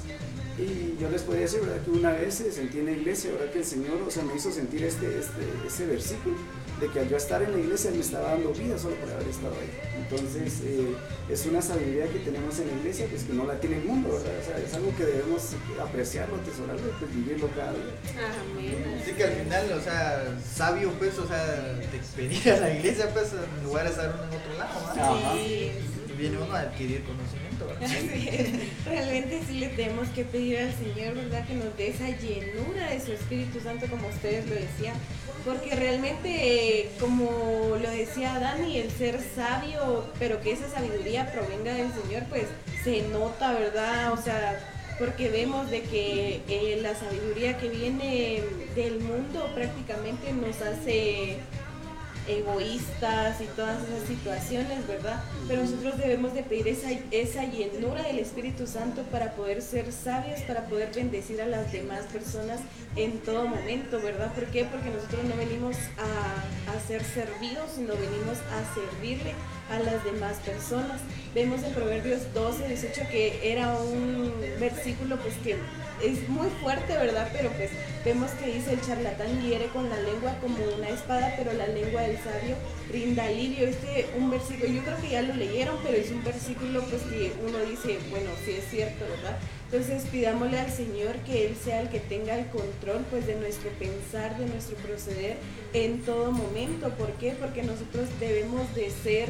[0.59, 1.83] Y yo les podría decir, ¿verdad?
[1.85, 3.53] Que una vez sentí en la iglesia, ¿verdad?
[3.53, 6.37] Que el Señor, o sea, me hizo sentir este, este, este versículo,
[6.81, 9.29] de que al yo estar en la iglesia me estaba dando vida solo por haber
[9.29, 9.71] estado ahí.
[9.99, 10.95] Entonces, eh,
[11.29, 14.09] es una sabiduría que tenemos en la iglesia, pues que no la tiene el mundo,
[14.13, 14.33] ¿verdad?
[14.41, 15.43] O sea, es algo que debemos
[15.79, 17.93] apreciarlo, atesorarlo, pues vivirlo cada día.
[18.17, 18.99] Amén.
[19.03, 23.11] Así que al final, o sea, sabio, pues, o sea, de venir a la iglesia,
[23.13, 25.35] pues, en lugar de estar en otro lado, ¿no?
[25.35, 25.73] Sí.
[26.17, 27.46] Viene uno a adquirir conocimiento.
[28.87, 31.47] Realmente sí le tenemos que pedir al Señor, ¿verdad?
[31.47, 34.95] Que nos dé esa llenura de su Espíritu Santo, como ustedes lo decían.
[35.45, 41.91] Porque realmente, como lo decía Dani, el ser sabio, pero que esa sabiduría provenga del
[41.93, 42.47] Señor, pues
[42.83, 44.13] se nota, ¿verdad?
[44.13, 44.59] O sea,
[44.99, 48.43] porque vemos de que eh, la sabiduría que viene
[48.75, 51.37] del mundo prácticamente nos hace
[52.29, 55.23] egoístas y todas esas situaciones, ¿verdad?
[55.49, 60.41] Pero nosotros debemos de pedir esa, esa llenura del Espíritu Santo para poder ser sabios,
[60.41, 62.61] para poder bendecir a las demás personas
[62.97, 64.33] en todo momento, ¿verdad?
[64.35, 64.65] ¿Por qué?
[64.65, 69.35] Porque nosotros no venimos a, a ser servidos, sino venimos a servirle
[69.71, 71.01] a las demás personas.
[71.35, 75.57] Vemos en Proverbios 12, 18 que era un versículo pues que
[76.03, 77.29] es muy fuerte, ¿verdad?
[77.33, 77.71] Pero pues
[78.05, 82.03] vemos que dice el charlatán hiere con la lengua como una espada, pero la lengua
[82.03, 82.57] del sabio
[82.89, 83.67] brinda alivio.
[83.67, 87.33] Este un versículo, yo creo que ya lo leyeron, pero es un versículo pues que
[87.47, 89.39] uno dice, bueno, sí es cierto, ¿verdad?
[89.71, 93.71] Entonces pidámosle al Señor que Él sea el que tenga el control pues de nuestro
[93.71, 95.37] pensar, de nuestro proceder
[95.73, 96.91] en todo momento.
[96.91, 97.33] ¿Por qué?
[97.33, 99.29] Porque nosotros debemos de ser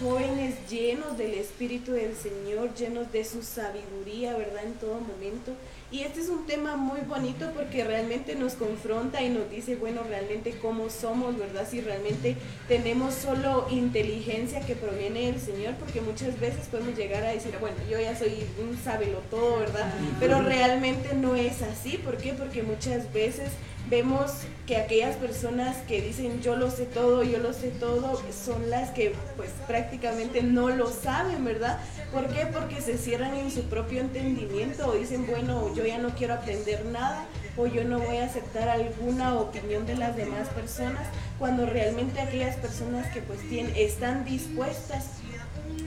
[0.00, 4.64] jóvenes llenos del Espíritu del Señor, llenos de su sabiduría, ¿verdad?
[4.64, 5.52] En todo momento.
[5.92, 10.02] Y este es un tema muy bonito porque realmente nos confronta y nos dice, bueno,
[10.08, 11.66] realmente cómo somos, ¿verdad?
[11.68, 12.36] Si realmente
[12.68, 17.76] tenemos solo inteligencia que proviene del Señor, porque muchas veces podemos llegar a decir, bueno,
[17.90, 19.92] yo ya soy un sábelo todo, ¿verdad?
[20.20, 21.98] Pero realmente no es así.
[21.98, 22.32] ¿Por qué?
[22.34, 23.50] Porque muchas veces
[23.90, 24.30] vemos
[24.66, 28.90] que aquellas personas que dicen yo lo sé todo, yo lo sé todo, son las
[28.90, 31.80] que pues prácticamente no lo saben, ¿verdad?
[32.12, 32.46] ¿Por qué?
[32.46, 36.84] Porque se cierran en su propio entendimiento o dicen, bueno, yo ya no quiero aprender
[36.86, 37.26] nada
[37.56, 41.06] o yo no voy a aceptar alguna opinión de las demás personas,
[41.38, 45.06] cuando realmente aquellas personas que pues tienen, están dispuestas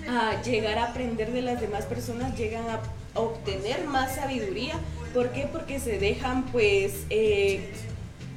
[0.10, 2.80] a llegar a aprender de las demás personas llegan a
[3.18, 4.74] obtener más sabiduría.
[5.14, 5.48] ¿Por qué?
[5.50, 7.06] Porque se dejan pues...
[7.10, 7.72] Eh,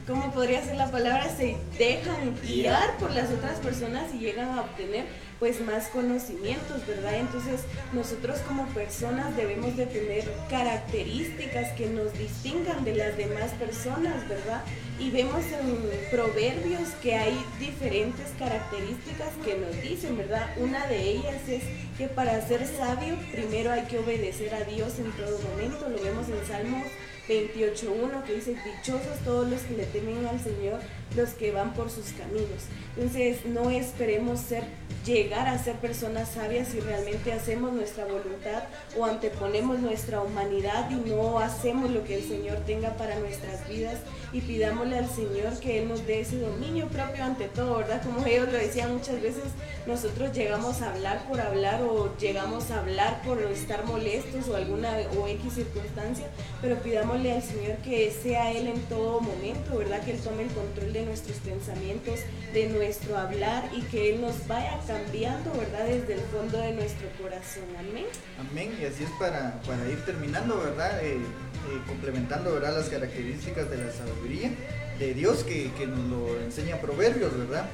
[0.07, 1.28] ¿cómo podría ser la palabra?
[1.36, 5.04] Se dejan guiar por las otras personas y llegan a obtener
[5.38, 7.16] pues más conocimientos, ¿verdad?
[7.16, 7.61] Entonces
[7.92, 14.62] nosotros como personas debemos de tener características que nos distingan de las demás personas, ¿verdad?
[14.98, 20.48] Y vemos en proverbios que hay diferentes características que nos dicen, ¿verdad?
[20.57, 21.64] Una de ellas es
[21.98, 26.26] que para ser sabio primero hay que obedecer a Dios en todo momento, lo vemos
[26.28, 26.86] en Salmos
[27.28, 30.80] 28.1 que dice, dichosos todos los que le temen al Señor,
[31.14, 32.66] los que van por sus caminos.
[32.96, 34.64] Entonces no esperemos ser,
[35.04, 38.64] llegar a ser personas sabias si realmente hacemos nuestra voluntad
[38.98, 43.98] o anteponemos nuestra humanidad y no hacemos lo que el Señor tenga para nuestras vidas
[44.32, 48.02] y pidámosle al Señor que Él nos dé ese dominio propio ante todo, ¿verdad?
[48.02, 49.44] Como ellos lo decían muchas veces,
[49.86, 54.96] nosotros llegamos a hablar por hablar o llegamos a hablar por estar molestos o alguna
[55.18, 56.26] o X circunstancia,
[56.61, 60.02] pero pidámosle al Señor que sea Él en todo momento, ¿verdad?
[60.02, 62.20] Que Él tome el control de nuestros pensamientos,
[62.53, 65.86] de nuestro hablar y que Él nos vaya cambiando ¿verdad?
[65.86, 67.64] Desde el fondo de nuestro corazón.
[67.78, 68.07] Amén.
[68.38, 68.78] Amén.
[68.80, 71.05] Y así es para, para ir terminando, ¿verdad?
[71.05, 72.76] Eh, eh, complementando, ¿verdad?
[72.76, 74.51] Las características de la sabiduría
[74.99, 77.68] de Dios que, que nos lo enseña Proverbios, ¿verdad?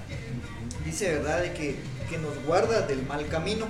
[0.84, 1.42] Dice, ¿verdad?
[1.42, 1.76] De que,
[2.10, 3.66] que nos guarda del mal camino.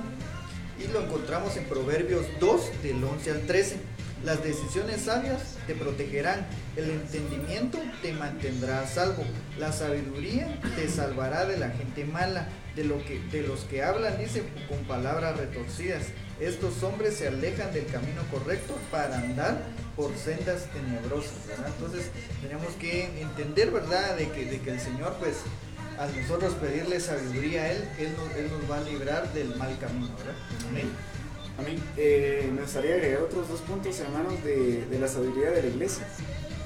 [0.82, 3.76] Y lo encontramos en Proverbios 2, del 11 al 13.
[4.24, 6.46] Las decisiones sabias te protegerán,
[6.76, 9.24] el entendimiento te mantendrá a salvo,
[9.58, 14.16] la sabiduría te salvará de la gente mala, de, lo que, de los que hablan,
[14.18, 16.04] dice, con palabras retorcidas.
[16.38, 19.60] Estos hombres se alejan del camino correcto para andar
[19.96, 21.34] por sendas tenebrosas.
[21.66, 22.06] Entonces
[22.40, 25.38] tenemos que entender, ¿verdad?, de que, de que el Señor, pues,
[25.98, 29.76] al nosotros pedirle sabiduría a Él, Él nos, Él nos va a librar del mal
[29.78, 30.34] camino, ¿verdad?
[30.68, 30.90] Amén.
[31.59, 35.62] A mí eh, me gustaría agregar otros dos puntos, hermanos, de, de la sabiduría de
[35.62, 36.07] la iglesia.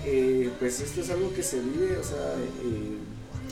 [0.04, 2.98] Eh, pues esto es algo que se vive, o sea, eh,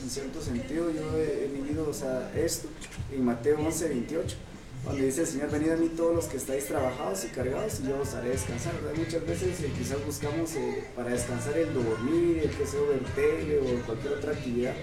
[0.01, 2.69] en cierto sentido yo he, he vivido, o sea, esto
[3.13, 4.37] en Mateo 11, 28
[4.85, 7.87] donde dice el Señor, venid a mí todos los que estáis trabajados y cargados y
[7.87, 8.73] yo os haré descansar.
[8.95, 12.79] Muchas veces eh, quizás buscamos eh, para descansar el dormir, el que sea
[13.15, 14.73] tele o cualquier otra actividad,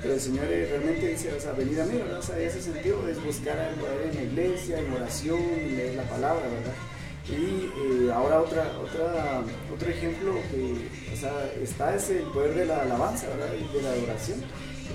[0.00, 2.18] pero el Señor eh, realmente dice, o sea, venid a mí, ¿verdad?
[2.18, 5.40] O sea, ese sentido es buscar algo en la iglesia, en oración,
[5.76, 6.74] leer la palabra, ¿verdad?
[7.28, 9.42] Y ahora otra, otra,
[9.72, 13.52] otro ejemplo que o sea, está es el poder de la alabanza, ¿verdad?
[13.54, 14.40] Y de la adoración.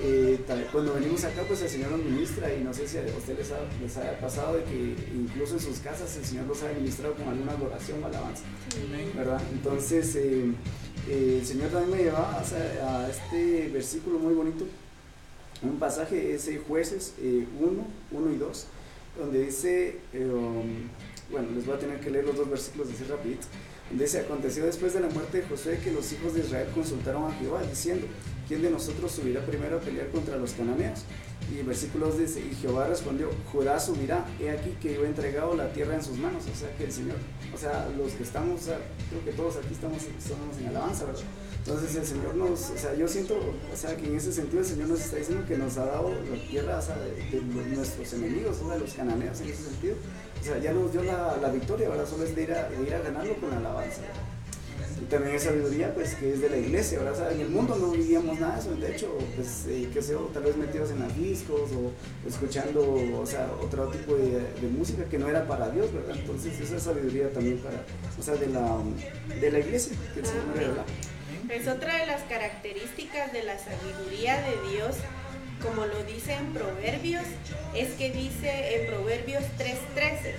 [0.02, 3.00] Eh, tal- cuando venimos acá, pues el Señor nos ministra y no sé si a
[3.02, 6.62] ustedes les, ha- les haya pasado de que incluso en sus casas el Señor los
[6.62, 8.42] ha ministrado con alguna adoración o alabanza,
[9.16, 9.40] ¿verdad?
[9.52, 10.52] Entonces, eh,
[11.08, 14.66] eh, el Señor también me llevaba a este versículo muy bonito,
[15.62, 18.66] un pasaje es Jueces 1, 1 y 2,
[19.18, 20.88] donde dice, um,
[21.30, 23.46] bueno, les voy a tener que leer los dos versículos así rapidito,
[23.88, 27.30] donde dice, aconteció después de la muerte de Josué que los hijos de Israel consultaron
[27.30, 28.06] a Jehová, diciendo,
[28.46, 31.00] ¿quién de nosotros subirá primero a pelear contra los cananeos?
[31.52, 35.06] Y el versículo 2 dice, y Jehová respondió, Judá subirá, he aquí que yo he
[35.06, 37.16] entregado la tierra en sus manos, o sea que el Señor,
[37.54, 38.78] o sea, los que estamos, o sea,
[39.10, 41.22] creo que todos aquí estamos, estamos en alabanza, ¿verdad?
[41.58, 44.66] Entonces el Señor nos, o sea, yo siento, o sea, que en ese sentido el
[44.66, 48.12] Señor nos está diciendo que nos ha dado la tierra, o sea, de, de nuestros
[48.12, 49.96] enemigos, o sea, de los cananeos en ese sentido.
[50.40, 52.82] O sea, ya nos dio la, la victoria, ahora solo es de ir, a, de
[52.82, 54.00] ir a ganarlo con la alabanza.
[54.00, 54.35] ¿verdad?
[55.00, 57.30] Y también esa sabiduría, pues, que es de la iglesia, ¿verdad?
[57.32, 60.30] En el mundo no vivíamos nada de eso, de hecho, pues, eh, qué sé yo,
[60.32, 61.92] tal vez metidos en discos o
[62.26, 62.80] escuchando,
[63.20, 64.40] o sea, otro tipo de,
[64.76, 66.16] música que no era para Dios, ¿verdad?
[66.16, 67.84] Entonces, esa sabiduría también para,
[68.18, 68.78] o sea, de la,
[69.40, 70.84] de la iglesia, que el Señor.
[71.50, 74.96] Es otra de las características de la sabiduría de Dios,
[75.62, 77.24] como lo dice en Proverbios,
[77.74, 80.34] es que dice en Proverbios 3:13,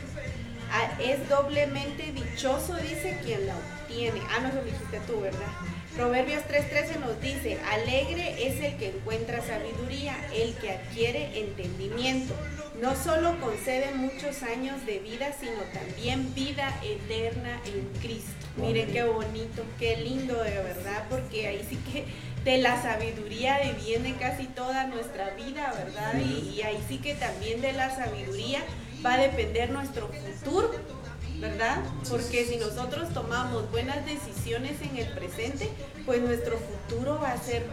[0.71, 3.76] "Ah, es doblemente dichoso, dice quien la obtiene.
[4.29, 5.47] Ah, no, lo dijiste tú, ¿verdad?
[5.95, 12.35] Proverbios 3:13 nos dice, alegre es el que encuentra sabiduría, el que adquiere entendimiento.
[12.81, 18.31] No solo concede muchos años de vida, sino también vida eterna en Cristo.
[18.57, 22.05] Miren qué bonito, qué lindo de verdad, porque ahí sí que
[22.43, 26.13] de la sabiduría deviene casi toda nuestra vida, ¿verdad?
[26.19, 28.61] Y, y ahí sí que también de la sabiduría
[29.05, 30.71] va a depender nuestro futuro,
[31.39, 31.83] ¿verdad?
[32.09, 35.69] Porque si nosotros tomamos buenas decisiones en el presente,
[36.05, 37.63] pues nuestro futuro va a ser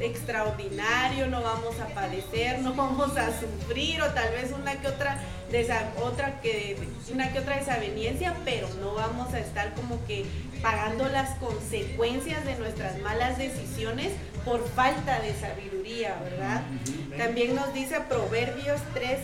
[0.00, 5.18] extraordinario, no vamos a padecer, no vamos a sufrir o tal vez una que otra
[5.50, 6.76] desa- otra que
[7.12, 10.24] una que otra desaveniencia, pero no vamos a estar como que
[10.64, 14.12] pagando las consecuencias de nuestras malas decisiones
[14.46, 16.62] por falta de sabiduría, ¿verdad?
[17.18, 19.18] También nos dice Proverbios 3,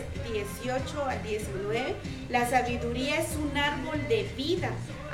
[0.62, 1.94] 18 al 19,
[2.28, 4.68] la sabiduría es un árbol de vida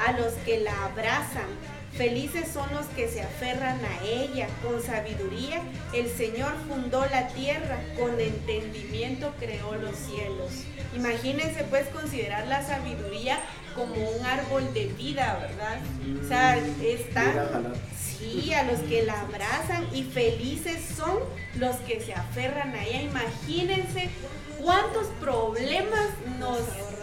[0.04, 1.46] a los que la abrazan.
[1.92, 4.48] Felices son los que se aferran a ella.
[4.64, 5.62] Con sabiduría
[5.94, 10.50] el Señor fundó la tierra, con entendimiento creó los cielos.
[10.94, 13.38] Imagínense pues considerar la sabiduría
[13.76, 15.78] como un árbol de vida, ¿verdad?
[16.24, 17.22] O sea, está...
[17.22, 17.72] Ir a jalar.
[18.18, 21.18] Sí, a los que la abrazan y felices son
[21.56, 23.02] los que se aferran a ella.
[23.02, 24.08] Imagínense
[24.62, 26.08] cuántos problemas
[26.38, 26.60] nos,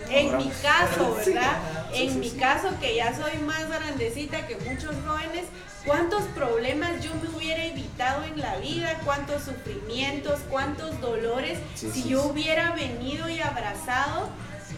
[0.09, 1.15] en mi caso.
[1.26, 1.57] ¿verdad?
[1.93, 5.45] En mi caso, que ya soy más grandecita que muchos jóvenes,
[5.86, 12.24] cuántos problemas yo me hubiera evitado en la vida, cuántos sufrimientos, cuántos dolores, si yo
[12.24, 14.30] hubiera venido y abrazado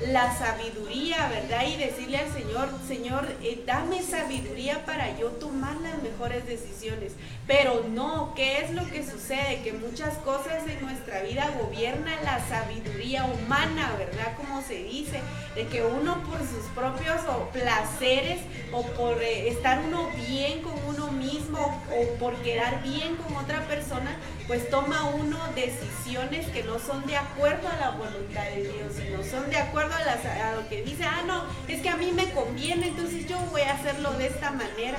[0.01, 1.65] la sabiduría, ¿verdad?
[1.67, 7.13] Y decirle al Señor, Señor, eh, dame sabiduría para yo tomar las mejores decisiones.
[7.47, 9.61] Pero no, ¿qué es lo que sucede?
[9.63, 14.35] Que muchas cosas en nuestra vida gobierna la sabiduría humana, ¿verdad?
[14.35, 15.21] Como se dice,
[15.55, 17.21] de que uno por sus propios
[17.53, 18.41] placeres
[18.73, 23.65] o por eh, estar uno bien con uno mismo o por quedar bien con otra
[23.67, 24.17] persona,
[24.47, 29.23] pues toma uno decisiones que no son de acuerdo a la voluntad de Dios, sino
[29.23, 32.89] son de acuerdo a, lo que dice, ah, no, es que a mí me conviene,
[32.89, 34.97] entonces yo voy a hacerlo de esta manera.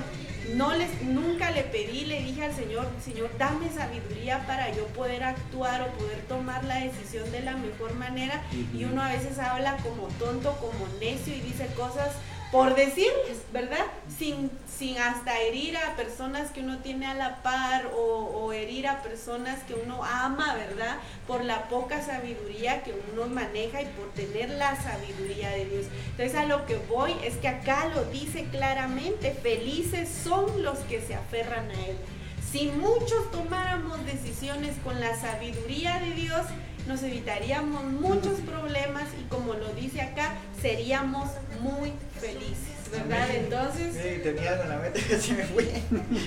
[0.54, 5.24] No les, nunca le pedí, le dije al Señor, Señor, dame sabiduría para yo poder
[5.24, 8.42] actuar o poder tomar la decisión de la mejor manera.
[8.72, 12.12] Y uno a veces habla como tonto, como necio y dice cosas
[12.52, 13.84] por decirles, ¿verdad?
[14.18, 19.02] Sin, sin hasta herir a personas que uno tiene a la par o, herir a
[19.02, 20.98] personas que uno ama, ¿verdad?
[21.26, 25.86] Por la poca sabiduría que uno maneja y por tener la sabiduría de Dios.
[26.10, 31.02] Entonces a lo que voy es que acá lo dice claramente, felices son los que
[31.02, 31.96] se aferran a Él.
[32.50, 36.46] Si muchos tomáramos decisiones con la sabiduría de Dios,
[36.86, 41.28] nos evitaríamos muchos problemas y como lo dice acá, seríamos
[41.60, 43.28] muy felices, ¿verdad?
[43.34, 43.94] Entonces...
[43.94, 45.82] Sí, tenía algo en la mente que se me fue.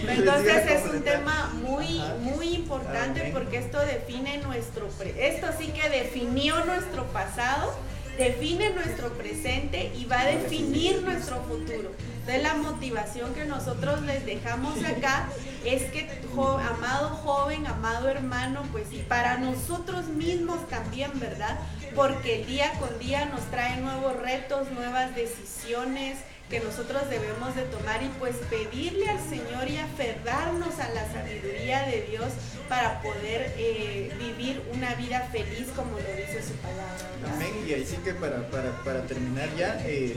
[0.07, 4.87] Entonces es un tema muy, muy importante porque esto define nuestro...
[5.17, 7.73] esto sí que definió nuestro pasado
[8.19, 11.91] define nuestro presente y va a definir nuestro futuro.
[12.29, 15.27] Entonces la motivación que nosotros les dejamos acá
[15.65, 16.07] es que,
[16.37, 21.59] amado joven, amado hermano, pues y para nosotros mismos también, ¿verdad?
[21.95, 26.19] Porque día con día nos trae nuevos retos, nuevas decisiones,
[26.51, 31.87] que nosotros debemos de tomar y pues pedirle al Señor y aferrarnos a la sabiduría
[31.87, 32.27] de Dios
[32.67, 37.33] para poder eh, vivir una vida feliz como lo dice su palabra.
[37.33, 37.53] Amén.
[37.67, 40.15] Y ahí sí que para, para, terminar ya, eh,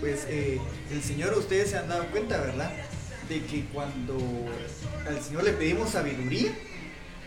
[0.00, 2.72] pues eh, el Señor, ustedes se han dado cuenta, ¿verdad?
[3.28, 4.18] De que cuando
[5.08, 6.52] al Señor le pedimos sabiduría,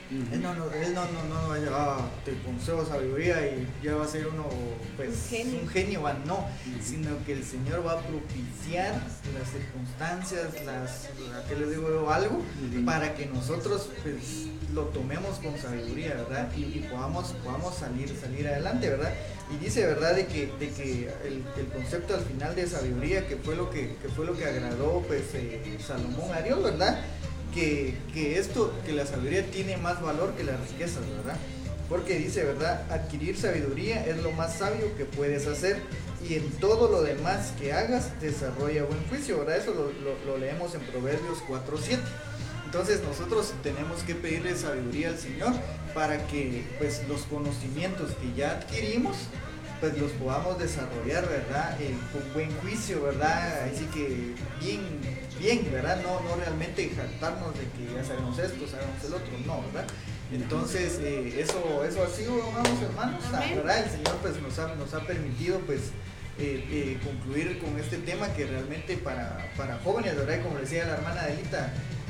[0.10, 3.96] él no, no, él no, no, no va a llegar, te consejo sabiduría y ya
[3.96, 4.48] va a ser uno,
[4.96, 5.30] pues,
[5.62, 6.48] un genio, no,
[6.82, 12.42] sino que el Señor va a propiciar las circunstancias, las, ¿a qué les digo algo?
[12.86, 16.50] Para que nosotros, pues, lo tomemos con sabiduría, ¿verdad?
[16.56, 19.14] Y, podamos, podamos salir, salir adelante, ¿verdad?
[19.54, 20.16] Y dice, ¿verdad?
[20.16, 21.44] De que, de que el,
[21.74, 25.78] concepto al final de sabiduría, que fue lo que, fue lo que agradó, pues, eh,
[25.80, 27.00] Salomón a Dios, ¿verdad?
[28.14, 31.38] que, esto, que la sabiduría tiene más valor que las riquezas, ¿verdad?
[31.90, 32.84] Porque dice, ¿verdad?
[32.92, 35.82] Adquirir sabiduría es lo más sabio que puedes hacer
[36.28, 39.58] y en todo lo demás que hagas desarrolla buen juicio, ¿verdad?
[39.58, 39.92] Eso
[40.26, 42.00] lo, leemos en Proverbios 4.7.
[42.68, 45.54] Entonces nosotros tenemos que pedirle sabiduría al Señor
[45.94, 49.16] para que pues los conocimientos que ya adquirimos
[49.80, 51.80] pues los podamos desarrollar, ¿verdad?
[51.80, 53.70] Eh, con buen juicio, ¿verdad?
[53.74, 54.82] Así que bien,
[55.40, 56.02] bien, ¿verdad?
[56.04, 59.88] No, no realmente jactarnos de que ya sabemos esto, sabemos el otro, no, ¿verdad?
[60.34, 63.86] Entonces, eh, eso, eso ha sido, amados hermanos, ¿verdad?
[63.86, 65.92] El Señor pues nos ha, nos ha permitido pues
[66.38, 70.44] eh, concluir con este tema que realmente para, para jóvenes, ¿verdad?
[70.44, 71.22] Como decía la hermana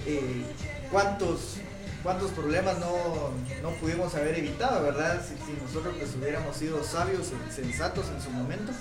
[0.08, 1.58] Adelita, ¿cuántos
[2.04, 3.32] cuántos problemas no,
[3.62, 5.22] no pudimos haber evitado, ¿verdad?
[5.22, 8.72] Si, nosotros pues hubiéramos sido sabios y sensatos en su momento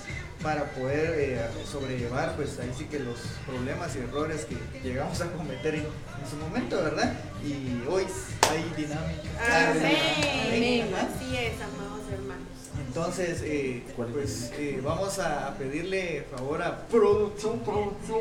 [0.43, 4.57] para poder eh, sobrellevar pues ahí sí que los problemas y errores que
[4.87, 5.87] llegamos a cometer en,
[6.31, 7.15] su momento, ¿verdad?
[7.45, 8.05] Y hoy
[8.49, 9.71] hay dinámica.
[9.71, 10.95] Amén.
[10.95, 12.47] Así es, amados hermanos.
[12.87, 18.21] Entonces, eh, pues eh, vamos a pedirle favor a producción, producción.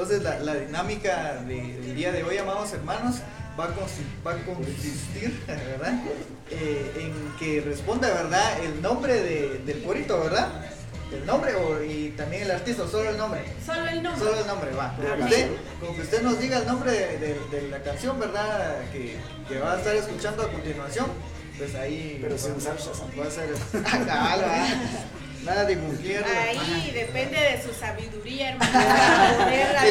[0.00, 3.16] Entonces, la, la dinámica del día de hoy, amados hermanos,
[3.58, 5.92] va a, consistir, ¿verdad?
[6.52, 8.62] Eh, en que responda, ¿verdad?
[8.62, 9.20] El nombre
[9.58, 10.50] del corito, ¿verdad?
[11.10, 11.50] El nombre
[11.88, 13.42] y también el artista, solo el nombre.
[13.66, 14.24] Solo el nombre.
[14.24, 14.96] Solo el nombre, va.
[15.20, 18.76] Usted, con que usted nos diga el nombre de, la canción, ¿verdad?
[18.92, 19.16] Que,
[19.48, 21.06] que, va a estar escuchando a continuación,
[21.58, 22.20] pues ahí.
[22.22, 23.48] Pero sin salsa, va a ser.
[25.48, 26.24] Nada de mujer.
[26.24, 28.70] Ahí depende de su sabiduría, hermano.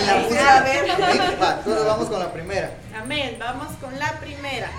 [0.05, 2.71] la entonces vamos con la primera.
[2.95, 3.37] Amén.
[3.39, 4.69] Vamos con la primera.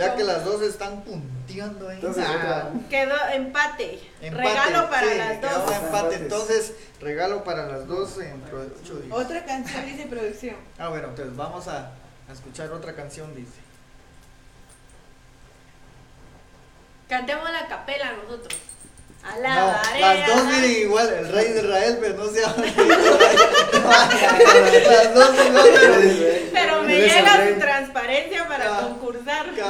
[0.00, 1.96] Ya que las dos están punteando ahí.
[1.96, 4.00] Entonces, ah, quedó empate.
[4.22, 6.12] Regalo para las dos.
[6.12, 9.02] Entonces regalo para las dos en ocho.
[9.10, 10.56] Otra canción dice producción.
[10.78, 11.92] Ah, bueno, entonces vamos a,
[12.28, 13.60] a escuchar otra canción, dice.
[17.08, 18.58] Cantemos la capela nosotros.
[19.22, 22.74] Alaba, no, las dos miren igual, el rey de Israel, pero no se llama el
[24.86, 25.68] las dos igual,
[26.52, 29.48] pero, me llega su transparencia para Cab concursar.
[29.48, 29.60] No se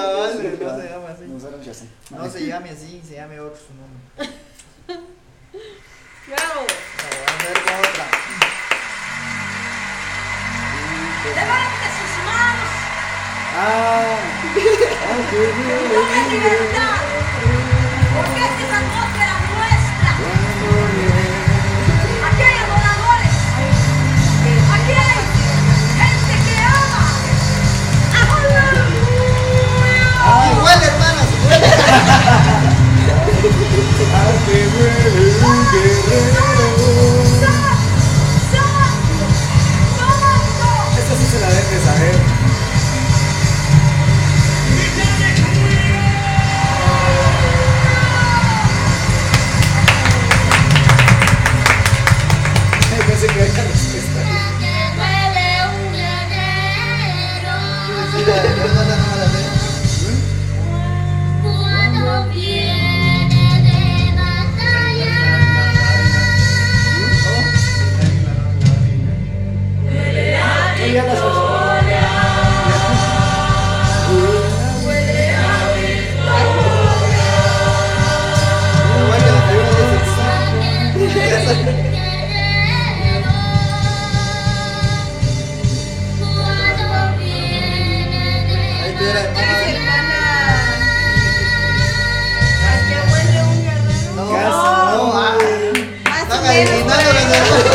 [0.88, 1.24] llama así.
[2.10, 3.98] No, se llame así, se llame otro su nombre.
[6.26, 6.60] Bravo.
[6.60, 8.06] Vamos a ver con otra.
[11.34, 12.72] Levante sus manos.
[13.56, 14.16] Ah,
[15.30, 17.19] qué bien.
[30.70, 31.26] vale, hermanas.
[40.98, 42.59] Esta sí se la debe saber.
[97.30, 97.60] 네.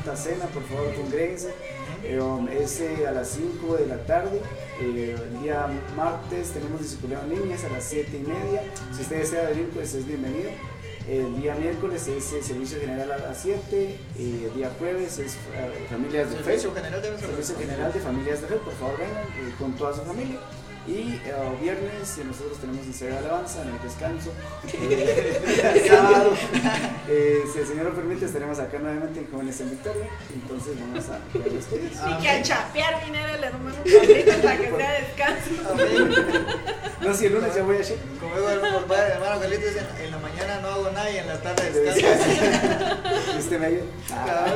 [0.00, 1.52] Santa Cena, por favor, congréguense.
[2.02, 4.40] Eh, um, es eh, a las 5 de la tarde.
[4.80, 8.62] Eh, el día martes tenemos discipulado es a las 7 y media.
[8.96, 10.50] Si usted desea venir, pues es bienvenido.
[11.06, 13.98] El día miércoles es el servicio general a las 7.
[14.18, 16.44] eh, el día jueves es eh, familias de fe.
[16.44, 20.00] Servicio general de Servicio General de Familias de Fe, por favor vengan con toda su
[20.02, 20.38] familia.
[20.86, 24.32] Y eh, viernes eh, nosotros tenemos ensayo de alabanza en el descanso.
[25.70, 26.32] Eh, sábado,
[27.08, 30.06] eh, si el Señor lo permite, estaremos acá nuevamente en Jóvenes en Victoria.
[30.32, 31.92] Entonces vamos a ver los pies.
[31.92, 35.70] Y que al chapear viniera el hermano Carlitos para que sea descanso.
[35.70, 36.46] Amén.
[37.00, 37.98] No, si el lunes ya voy a Shep.
[38.20, 41.26] Como digo el padre, hermano Carlitos, en, en la mañana no hago nada y en
[41.26, 42.24] la tarde descanso.
[43.34, 43.84] Y usted me ayuda.
[44.12, 44.54] Ah,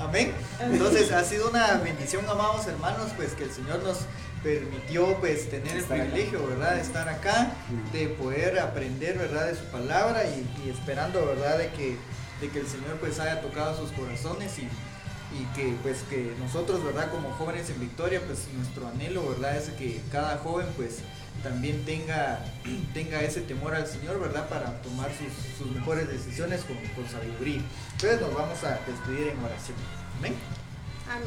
[0.00, 0.32] Amén.
[0.60, 3.98] Entonces ha sido una bendición, amados hermanos, pues que el Señor nos
[4.42, 5.94] permitió pues tener el acá.
[5.94, 6.74] privilegio, ¿verdad?
[6.76, 7.52] De estar acá,
[7.92, 9.46] de poder aprender, ¿verdad?
[9.48, 11.58] De su palabra y, y esperando, ¿verdad?
[11.58, 11.96] De que,
[12.40, 16.82] de que el Señor pues haya tocado sus corazones y, y que pues que nosotros,
[16.82, 17.10] ¿verdad?
[17.10, 19.56] Como jóvenes en Victoria, pues nuestro anhelo, ¿verdad?
[19.56, 21.00] Es que cada joven pues
[21.42, 22.44] también tenga,
[22.94, 24.48] tenga ese temor al Señor, ¿verdad?
[24.48, 27.60] Para tomar sus, sus mejores decisiones con, con sabiduría.
[27.92, 29.76] Entonces nos vamos a despedir en oración.
[30.18, 30.34] Amén.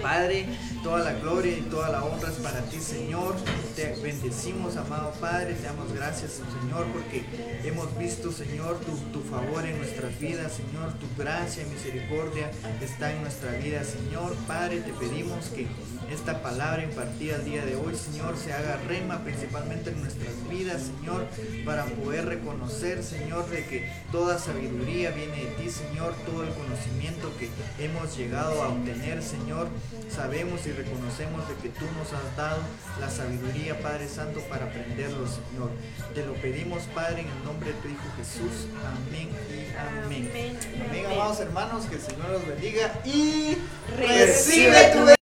[0.02, 0.46] Padre,
[0.82, 3.36] toda la gloria y toda la honra es para ti, Señor.
[3.76, 5.56] Te bendecimos, amado Padre.
[5.56, 7.26] Te damos gracias, Señor, porque
[7.64, 10.94] hemos visto, Señor, tu, tu favor en nuestras vidas, Señor.
[10.94, 12.50] Tu gracia y misericordia
[12.82, 14.36] está en nuestra vida, Señor.
[14.48, 15.68] Padre, te pedimos que
[16.12, 20.84] esta palabra impartida el día de hoy, Señor, se haga rema principalmente en nuestras vidas,
[20.84, 21.26] Señor,
[21.66, 27.32] para poder reconocer, Señor, de que toda sabiduría viene de ti, Señor, todo el conocimiento
[27.38, 27.50] que
[27.84, 29.68] hemos llegado a obtener, Señor.
[30.10, 32.60] Sabemos y reconocemos de que tú nos has dado
[33.00, 35.72] la sabiduría, Padre Santo, para aprenderlo, Señor.
[36.14, 38.68] Te lo pedimos, Padre, en el nombre de tu Hijo Jesús.
[38.86, 40.30] Amén y amén.
[40.30, 40.60] Amén.
[40.88, 43.58] Amén, amados hermanos, que el Señor los bendiga y
[43.98, 45.23] Recibe tu